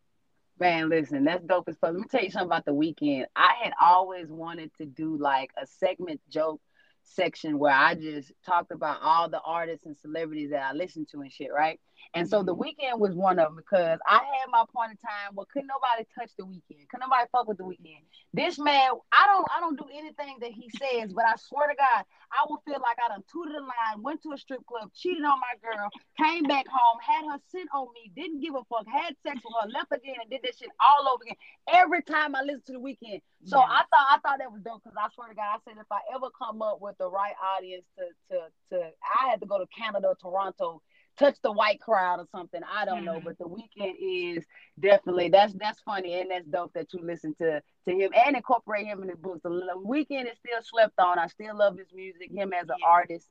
Man, 0.60 0.90
listen, 0.90 1.24
that's 1.24 1.44
dope 1.46 1.70
as 1.70 1.78
fuck. 1.78 1.94
Let 1.94 2.02
me 2.02 2.08
tell 2.12 2.22
you 2.22 2.30
something 2.30 2.48
about 2.48 2.66
the 2.66 2.74
Weeknd. 2.74 3.26
I 3.36 3.54
had 3.64 3.74
always 3.82 4.28
wanted 4.28 4.72
to 4.78 4.86
do 4.86 5.18
like 5.18 5.52
a 5.62 5.66
segment 5.66 6.20
joke 6.30 6.60
section 7.04 7.60
where 7.60 7.74
I 7.74 7.96
just 7.96 8.32
talked 8.46 8.72
about 8.72 9.00
all 9.02 9.30
the 9.30 9.42
artists 9.42 9.86
and 9.86 9.98
celebrities 9.98 10.52
that 10.52 10.64
I 10.64 10.74
listened 10.74 11.08
to 11.12 11.22
and 11.22 11.32
shit, 11.32 11.52
right? 11.54 11.80
And 12.14 12.30
so 12.30 12.44
the 12.44 12.54
mm-hmm. 12.54 12.62
Weeknd 12.64 13.00
was 13.00 13.16
one 13.16 13.40
of 13.40 13.48
them 13.48 13.56
because 13.56 14.00
I 14.08 14.16
had 14.16 14.50
my 14.50 14.64
point 14.74 14.92
in 14.92 14.98
time 14.98 15.34
where 15.34 15.46
couldn't 15.52 15.68
nobody 15.68 16.08
touch 16.18 16.32
the 16.38 16.46
Weeknd. 16.46 16.88
Couldn't 16.90 17.10
nobody 17.10 17.28
fuck 17.32 17.48
with 17.48 17.58
the 17.58 17.64
Weeknd. 17.64 18.06
This 18.34 18.60
man, 18.60 18.92
I 19.12 19.26
don't 19.28 19.48
I 19.56 19.60
don't 19.60 19.78
do 19.78 19.86
anything 19.94 20.38
that 20.42 20.52
he 20.52 20.70
says, 20.78 21.14
but 21.14 21.26
I 21.26 21.36
swear 21.38 21.70
to 21.70 21.76
God, 21.76 22.06
I 22.32 22.46
will 22.50 22.62
feel 22.66 22.82
like 22.82 22.98
I 23.04 23.10
done 23.10 23.24
tooted 23.32 23.56
the 23.56 23.62
line, 23.62 24.02
went 24.02 24.22
to 24.24 24.32
a 24.34 24.38
strip 24.38 24.66
club, 24.66 24.92
cheated 24.94 25.24
on 25.24 25.40
my 25.40 25.56
girl, 25.62 25.90
came 26.18 26.44
back 26.44 26.66
home, 26.68 27.00
had 27.02 27.30
her 27.32 27.40
sit 27.50 27.68
on 27.74 27.88
me, 27.94 28.12
didn't 28.16 28.42
give 28.42 28.56
a 28.56 28.64
fuck, 28.70 28.86
had 28.88 29.16
sex 29.26 29.42
with 29.44 29.54
her, 29.62 29.70
left 29.70 29.92
again, 29.92 30.16
and 30.22 30.30
did 30.30 30.42
this 30.44 30.58
shit 30.58 30.70
all 30.82 31.10
over 31.10 31.24
again. 31.24 31.38
Every 31.72 32.02
time 32.02 32.36
I 32.36 32.42
listen 32.42 32.64
to 32.68 32.74
the 32.74 32.84
Weeknd. 32.84 33.22
So 33.46 33.60
yeah. 33.60 33.66
I 33.66 33.82
thought 33.90 34.08
I 34.10 34.18
thought 34.22 34.40
that 34.40 34.52
was 34.52 34.62
dope 34.62 34.84
because 34.84 34.98
I 34.98 35.10
swear 35.14 35.30
to 35.30 35.36
God, 35.36 35.58
I 35.58 35.60
said 35.66 35.82
if 35.82 35.92
I 35.92 36.00
ever 36.16 36.30
come 36.38 36.62
up 36.62 36.82
with 36.82 36.98
the 36.98 37.10
right 37.10 37.36
audience 37.58 37.86
to 37.98 38.06
to 38.32 38.38
to 38.72 38.92
I 39.04 39.30
had 39.30 39.42
to 39.42 39.48
go 39.48 39.60
to 39.60 39.68
Canada, 39.76 40.16
Toronto 40.22 40.82
touch 41.18 41.36
the 41.44 41.52
white 41.52 41.80
crowd 41.80 42.20
or 42.20 42.28
something. 42.32 42.62
I 42.72 42.86
don't 42.86 43.06
know, 43.06 43.16
mm-hmm. 43.16 43.26
but 43.26 43.38
the 43.38 43.46
Weeknd 43.46 43.96
is 44.02 44.46
definitely 44.80 45.30
that's 45.30 45.54
that's 45.54 45.80
funny 45.82 46.20
and 46.20 46.32
that's 46.32 46.48
dope 46.48 46.74
that 46.74 46.94
you 46.94 47.02
listen 47.04 47.36
to 47.36 47.62
to 47.88 47.92
him 47.92 48.12
and 48.14 48.36
incorporate 48.36 48.86
him 48.86 49.02
in 49.02 49.10
the 49.10 49.16
books. 49.16 49.42
The 49.44 49.50
Weeknd 49.50 50.32
is 50.32 50.38
still 50.38 50.62
slept 50.62 51.00
on. 51.00 51.20
I 51.20 51.28
still 51.28 51.58
love 51.58 51.78
his 51.78 51.88
music. 51.94 52.32
Him 52.32 52.54
as 52.54 52.70
an 52.70 52.76
yeah. 52.80 52.88
artist, 52.88 53.28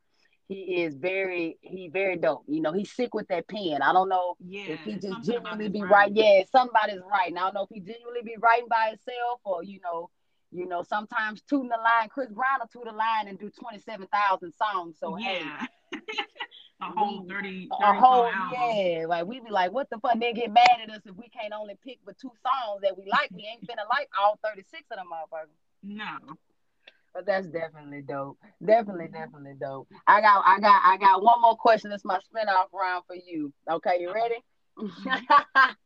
he 0.48 0.82
is 0.82 0.94
very 0.94 1.58
he 1.60 1.88
very 1.88 2.16
dope. 2.16 2.44
You 2.48 2.60
know, 2.60 2.72
he's 2.72 2.92
sick 2.92 3.14
with 3.14 3.28
that 3.28 3.48
pen. 3.48 3.82
I 3.82 3.92
don't 3.92 4.08
know 4.08 4.36
yeah, 4.44 4.74
if 4.74 4.80
he 4.80 4.94
just 4.94 5.24
genuinely 5.24 5.68
be 5.68 5.82
right. 5.82 6.12
Yeah, 6.12 6.42
somebody's 6.50 7.00
right. 7.10 7.28
And 7.28 7.38
I 7.38 7.42
don't 7.42 7.54
know 7.54 7.62
if 7.62 7.70
he 7.72 7.80
genuinely 7.80 8.22
be 8.24 8.36
writing 8.40 8.68
by 8.68 8.88
himself 8.90 9.40
or 9.44 9.62
you 9.62 9.80
know. 9.82 10.10
You 10.54 10.66
know, 10.66 10.82
sometimes 10.82 11.40
tooting 11.48 11.70
the 11.70 11.78
line, 11.78 12.10
Chris 12.10 12.28
Brown 12.28 12.60
will 12.60 12.66
toot 12.66 12.84
the 12.84 12.94
line 12.94 13.26
and 13.26 13.38
do 13.38 13.48
27,000 13.58 14.52
songs. 14.52 14.98
So, 15.00 15.16
yeah. 15.16 15.26
hey, 15.26 15.66
a 16.80 16.84
whole 16.96 17.26
30, 17.28 17.68
30 17.68 17.68
a 17.82 18.00
whole 18.00 18.30
yeah 18.52 19.06
like 19.06 19.26
we 19.26 19.40
be 19.40 19.50
like 19.50 19.72
what 19.72 19.88
the 19.90 19.98
fuck? 19.98 20.18
They 20.18 20.32
get 20.32 20.52
mad 20.52 20.68
at 20.82 20.90
us 20.90 21.02
if 21.04 21.16
we 21.16 21.28
can't 21.28 21.52
only 21.52 21.78
pick 21.84 21.98
but 22.04 22.18
two 22.18 22.32
songs 22.42 22.80
that 22.82 22.96
we 22.96 23.04
like. 23.10 23.30
We 23.32 23.48
ain't 23.50 23.62
finna 23.62 23.88
like 23.90 24.08
all 24.18 24.38
36 24.44 24.82
of 24.90 24.96
them 24.98 25.06
motherfuckers. 25.12 25.48
No. 25.82 26.36
But 27.14 27.26
that's 27.26 27.46
definitely 27.46 28.02
dope. 28.02 28.38
Definitely 28.64 29.08
definitely 29.08 29.54
dope. 29.60 29.88
I 30.06 30.20
got 30.20 30.42
i 30.46 30.58
got 30.60 30.82
i 30.84 30.96
got 30.96 31.22
one 31.22 31.40
more 31.42 31.56
question. 31.56 31.90
That's 31.90 32.04
my 32.04 32.18
spin-off 32.20 32.68
round 32.72 33.04
for 33.06 33.16
you. 33.16 33.52
Okay 33.70 33.98
you 34.00 34.12
ready? 34.12 34.42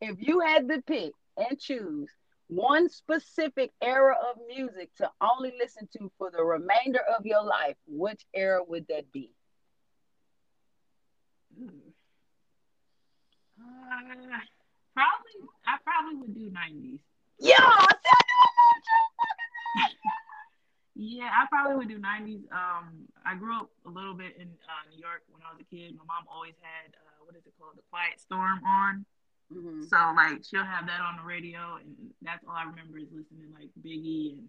If 0.00 0.16
you 0.18 0.40
had 0.40 0.66
to 0.68 0.80
pick 0.82 1.12
and 1.36 1.60
choose 1.60 2.08
one 2.54 2.88
specific 2.88 3.72
era 3.82 4.14
of 4.30 4.36
music 4.46 4.94
to 4.96 5.10
only 5.20 5.52
listen 5.58 5.88
to 5.96 6.10
for 6.18 6.30
the 6.30 6.42
remainder 6.42 7.00
of 7.16 7.24
your 7.24 7.42
life, 7.42 7.76
which 7.86 8.26
era 8.34 8.62
would 8.62 8.86
that 8.88 9.10
be? 9.12 9.30
Uh, 13.60 14.38
probably, 14.94 15.48
I 15.66 15.76
probably 15.84 16.16
would 16.20 16.34
do 16.34 16.50
nineties. 16.50 17.00
Yeah, 17.38 17.86
yeah, 20.94 21.30
I 21.32 21.46
probably 21.48 21.76
would 21.76 21.88
do 21.88 21.98
nineties. 21.98 22.40
Um, 22.52 23.08
I 23.24 23.34
grew 23.34 23.56
up 23.56 23.70
a 23.86 23.90
little 23.90 24.14
bit 24.14 24.36
in 24.36 24.48
uh, 24.48 24.84
New 24.90 25.00
York 25.00 25.22
when 25.30 25.42
I 25.42 25.52
was 25.52 25.60
a 25.60 25.74
kid. 25.74 25.96
My 25.96 26.04
mom 26.04 26.24
always 26.30 26.54
had 26.60 26.94
uh, 26.94 27.24
what 27.24 27.36
is 27.36 27.46
it 27.46 27.52
called, 27.58 27.76
the 27.76 27.82
Quiet 27.90 28.20
Storm 28.20 28.60
on. 28.64 29.04
Mm-hmm. 29.52 29.84
So 29.84 29.96
like 30.16 30.42
she'll 30.44 30.64
have 30.64 30.86
that 30.86 31.00
on 31.00 31.16
the 31.20 31.26
radio, 31.28 31.76
and 31.76 31.94
that's 32.22 32.44
all 32.48 32.56
I 32.56 32.64
remember 32.64 32.98
is 32.98 33.12
listening 33.12 33.52
like 33.52 33.68
Biggie 33.84 34.32
and 34.32 34.48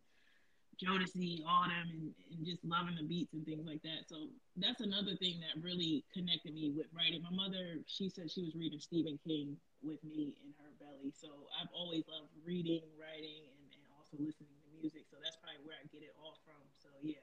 Jodeci, 0.81 1.45
all 1.45 1.69
them, 1.69 1.87
and, 1.91 2.09
and 2.33 2.41
just 2.45 2.63
loving 2.65 2.95
the 2.97 3.05
beats 3.05 3.33
and 3.33 3.45
things 3.45 3.65
like 3.67 3.81
that. 3.83 4.09
So 4.09 4.27
that's 4.57 4.81
another 4.81 5.15
thing 5.15 5.39
that 5.45 5.61
really 5.61 6.03
connected 6.13 6.53
me 6.53 6.73
with 6.73 6.87
writing. 6.95 7.21
My 7.21 7.33
mother, 7.33 7.83
she 7.85 8.09
said 8.09 8.31
she 8.31 8.41
was 8.41 8.55
reading 8.55 8.79
Stephen 8.79 9.19
King 9.21 9.57
with 9.83 10.01
me 10.03 10.33
in 10.41 10.49
her 10.57 10.71
belly. 10.79 11.13
So 11.13 11.29
I've 11.59 11.69
always 11.75 12.07
loved 12.09 12.31
reading, 12.41 12.81
writing, 12.97 13.45
and, 13.45 13.63
and 13.75 13.85
also 13.99 14.17
listening 14.17 14.49
to 14.49 14.69
music. 14.81 15.05
So 15.11 15.19
that's 15.21 15.37
probably 15.37 15.61
where 15.67 15.77
I 15.77 15.85
get 15.93 16.01
it 16.01 16.15
all 16.17 16.39
from. 16.41 16.63
So 16.73 16.89
yeah, 17.03 17.21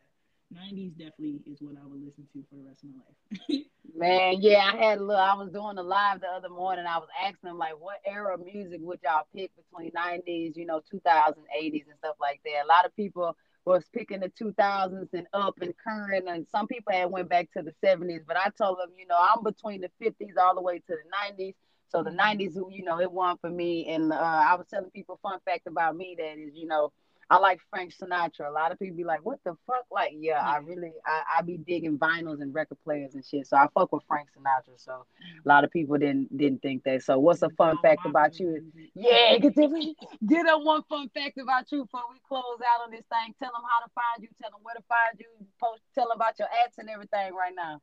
90s 0.53 0.93
definitely 0.93 1.41
is 1.47 1.59
what 1.61 1.77
I 1.81 1.87
would 1.87 2.03
listen 2.03 2.27
to 2.33 2.45
for 2.51 2.57
the 2.57 2.65
rest 2.69 2.83
of 2.85 2.91
my 2.91 2.97
life. 2.99 3.65
Man, 3.95 4.37
yeah, 4.41 4.71
I 4.73 4.77
had 4.77 4.99
a 4.99 5.03
little. 5.05 5.23
I 5.23 5.35
was 5.35 5.51
doing 5.51 5.79
a 5.79 5.83
live 5.83 6.21
the 6.21 6.29
other 6.29 6.49
morning. 6.49 6.87
I 6.87 6.99
was 6.99 7.09
asking 7.23 7.49
them 7.49 7.59
like, 7.59 7.75
what 7.79 7.99
era 8.07 8.35
of 8.35 8.45
music 8.45 8.81
would 8.83 9.01
y'all 9.03 9.27
pick 9.35 9.51
between 9.57 9.91
'90s, 9.93 10.57
you 10.57 10.67
know, 10.67 10.81
2000s, 10.91 11.47
'80s, 11.57 11.87
and 11.89 11.99
stuff 11.99 12.17
like 12.21 12.41
that. 12.45 12.65
A 12.65 12.69
lot 12.69 12.87
of 12.87 12.95
people 12.97 13.37
was 13.65 13.85
picking 13.93 14.21
the 14.21 14.29
2000s 14.31 15.09
and 15.13 15.27
up 15.33 15.55
and 15.61 15.75
current, 15.77 16.29
and 16.29 16.47
some 16.49 16.67
people 16.67 16.93
had 16.93 17.11
went 17.11 17.29
back 17.29 17.49
to 17.57 17.63
the 17.63 17.73
70s. 17.83 18.25
But 18.27 18.37
I 18.37 18.51
told 18.51 18.79
them, 18.79 18.91
you 18.99 19.07
know, 19.07 19.19
I'm 19.19 19.43
between 19.43 19.83
the 19.83 19.91
50s 20.01 20.37
all 20.41 20.55
the 20.55 20.63
way 20.63 20.79
to 20.79 20.87
the 20.89 21.43
90s. 21.45 21.55
So 21.89 22.03
the 22.03 22.11
90s, 22.11 22.55
you 22.71 22.85
know, 22.85 23.01
it 23.01 23.11
won 23.11 23.37
for 23.39 23.51
me. 23.51 23.89
And 23.89 24.13
uh, 24.13 24.17
I 24.17 24.55
was 24.55 24.67
telling 24.69 24.91
people 24.91 25.19
fun 25.23 25.39
fact 25.45 25.67
about 25.67 25.97
me 25.97 26.15
that 26.19 26.39
is, 26.39 26.55
you 26.55 26.67
know, 26.67 26.93
I 27.31 27.39
like 27.39 27.61
Frank 27.71 27.95
Sinatra. 27.95 28.49
A 28.49 28.51
lot 28.51 28.73
of 28.73 28.79
people 28.81 28.97
be 28.97 29.05
like, 29.05 29.25
"What 29.25 29.39
the 29.45 29.55
fuck?" 29.65 29.87
Like, 29.89 30.11
yeah, 30.19 30.43
I 30.43 30.59
really, 30.59 30.91
I, 31.07 31.39
I 31.39 31.43
be 31.43 31.59
digging 31.59 31.97
vinyls 31.97 32.43
and 32.43 32.53
record 32.53 32.79
players 32.83 33.15
and 33.15 33.25
shit. 33.25 33.47
So 33.47 33.57
I 33.57 33.69
fuck 33.73 33.93
with 33.93 34.03
Frank 34.09 34.29
Sinatra. 34.37 34.75
So 34.77 35.07
a 35.23 35.49
lot 35.49 35.63
of 35.63 35.71
people 35.71 35.97
didn't 35.97 36.37
didn't 36.37 36.61
think 36.61 36.83
that. 36.85 37.05
So 37.05 37.21
what's 37.21 37.43
a 37.43 37.51
fun 37.51 37.79
fact 37.83 38.05
about 38.05 38.41
you? 38.41 38.61
Yeah, 38.95 39.39
get 39.43 39.55
get 39.55 40.47
up 40.47 40.63
one 40.63 40.83
fun 40.91 41.09
fact 41.15 41.39
about 41.39 41.71
you 41.71 41.85
before 41.85 42.03
we 42.11 42.19
close 42.29 42.59
out 42.67 42.83
on 42.85 42.91
this 42.91 43.07
thing. 43.07 43.33
Tell 43.39 43.53
them 43.53 43.63
how 43.63 43.87
to 43.87 43.93
find 43.95 44.23
you. 44.23 44.29
Tell 44.43 44.51
them 44.51 44.61
where 44.63 44.75
to 44.75 44.83
find 44.89 45.15
you. 45.21 45.31
Post. 45.63 45.83
Tell 45.95 46.09
them 46.09 46.17
about 46.17 46.37
your 46.37 46.49
ads 46.65 46.79
and 46.79 46.91
everything 46.91 47.33
right 47.33 47.55
now. 47.55 47.81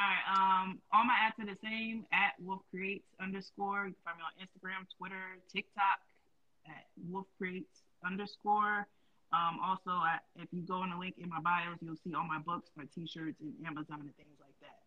All 0.00 0.06
right. 0.06 0.26
Um, 0.26 0.80
all 0.92 1.04
my 1.04 1.14
ads 1.22 1.38
are 1.38 1.46
the 1.46 1.58
same 1.62 2.04
at 2.12 2.34
Wolf 2.40 2.62
Creates 2.70 3.06
underscore. 3.22 3.86
You 3.86 3.94
can 3.94 4.02
find 4.02 4.18
me 4.18 4.24
on 4.26 4.34
Instagram, 4.42 4.86
Twitter, 4.98 5.38
TikTok 5.54 6.02
at 6.66 6.86
Wolf 7.08 7.26
Creates 7.38 7.82
underscore. 8.04 8.86
Um, 9.32 9.60
also, 9.62 9.90
I, 9.90 10.18
if 10.36 10.48
you 10.52 10.62
go 10.62 10.82
in 10.84 10.90
the 10.90 10.96
link 10.96 11.16
in 11.18 11.28
my 11.28 11.40
bios, 11.40 11.76
you'll 11.80 11.96
see 11.96 12.14
all 12.14 12.26
my 12.26 12.38
books, 12.38 12.70
my 12.76 12.84
T-shirts, 12.94 13.40
and 13.40 13.52
Amazon 13.66 14.00
and 14.00 14.16
things 14.16 14.36
like 14.40 14.56
that. 14.60 14.78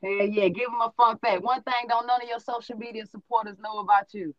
Hey, 0.00 0.26
yeah, 0.30 0.48
give 0.48 0.66
them 0.66 0.80
a 0.80 0.92
fun 0.96 1.18
fact. 1.18 1.42
One 1.42 1.62
thing 1.62 1.86
don't 1.88 2.06
none 2.06 2.22
of 2.22 2.28
your 2.28 2.40
social 2.40 2.76
media 2.76 3.06
supporters 3.06 3.56
know 3.62 3.78
about 3.80 4.14
you. 4.14 4.34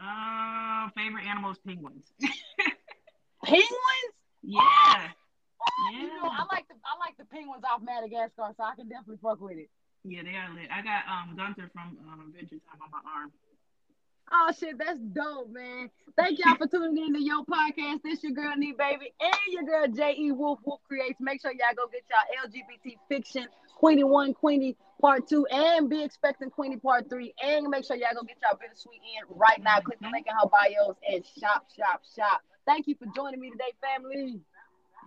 Uh, 0.00 0.88
favorite 0.96 1.26
animals, 1.26 1.58
penguins. 1.66 2.12
penguins? 3.44 4.12
Yeah. 4.42 4.58
yeah. 4.58 5.92
You 5.92 6.08
know, 6.08 6.28
I 6.32 6.44
like 6.50 6.66
the 6.68 6.74
I 6.80 6.96
like 6.98 7.16
the 7.18 7.24
penguins 7.24 7.62
off 7.64 7.82
Madagascar, 7.82 8.52
so 8.56 8.64
I 8.64 8.74
can 8.74 8.88
definitely 8.88 9.18
fuck 9.22 9.40
with 9.40 9.58
it. 9.58 9.70
Yeah, 10.04 10.22
they 10.24 10.34
are 10.34 10.50
lit. 10.52 10.68
I 10.72 10.82
got 10.82 11.04
um 11.06 11.36
Gunter 11.36 11.70
from 11.72 11.96
um, 12.08 12.32
Adventure 12.32 12.56
Time 12.66 12.80
on 12.82 12.90
my 12.90 13.00
arm. 13.04 13.30
Oh 14.34 14.50
shit, 14.58 14.78
that's 14.78 14.98
dope, 14.98 15.50
man. 15.50 15.90
Thank 16.16 16.38
y'all 16.38 16.56
for 16.56 16.66
tuning 16.66 17.06
in 17.06 17.12
to 17.14 17.22
your 17.22 17.44
podcast. 17.44 18.02
This 18.02 18.22
your 18.22 18.32
girl 18.32 18.54
Nee 18.56 18.72
Baby 18.72 19.12
and 19.20 19.34
your 19.48 19.64
girl 19.64 19.86
J.E. 19.88 20.32
Wolf 20.32 20.60
Wolf 20.64 20.80
Creates. 20.88 21.20
Make 21.20 21.42
sure 21.42 21.52
y'all 21.52 21.74
go 21.76 21.86
get 21.92 22.02
y'all 22.08 22.48
LGBT 22.48 22.96
fiction, 23.10 23.46
Queenie 23.76 24.04
One, 24.04 24.32
Queenie 24.32 24.76
Part 25.02 25.28
Two, 25.28 25.44
and 25.46 25.90
be 25.90 26.02
expecting 26.02 26.48
Queenie 26.48 26.78
Part 26.78 27.10
Three. 27.10 27.34
And 27.42 27.68
make 27.68 27.84
sure 27.84 27.96
y'all 27.96 28.14
go 28.14 28.22
get 28.22 28.38
y'all 28.42 28.58
bittersweet 28.58 29.00
end 29.18 29.38
right 29.38 29.62
now. 29.62 29.80
Click 29.80 29.98
the 30.00 30.08
link 30.08 30.26
in 30.26 30.34
her 30.34 30.48
bios 30.48 30.96
and 31.06 31.22
shop, 31.38 31.66
shop, 31.76 32.02
shop. 32.16 32.40
Thank 32.64 32.88
you 32.88 32.94
for 32.94 33.06
joining 33.14 33.40
me 33.40 33.50
today, 33.50 33.72
family. 33.82 34.40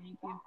Thank 0.04 0.18
you. 0.22 0.40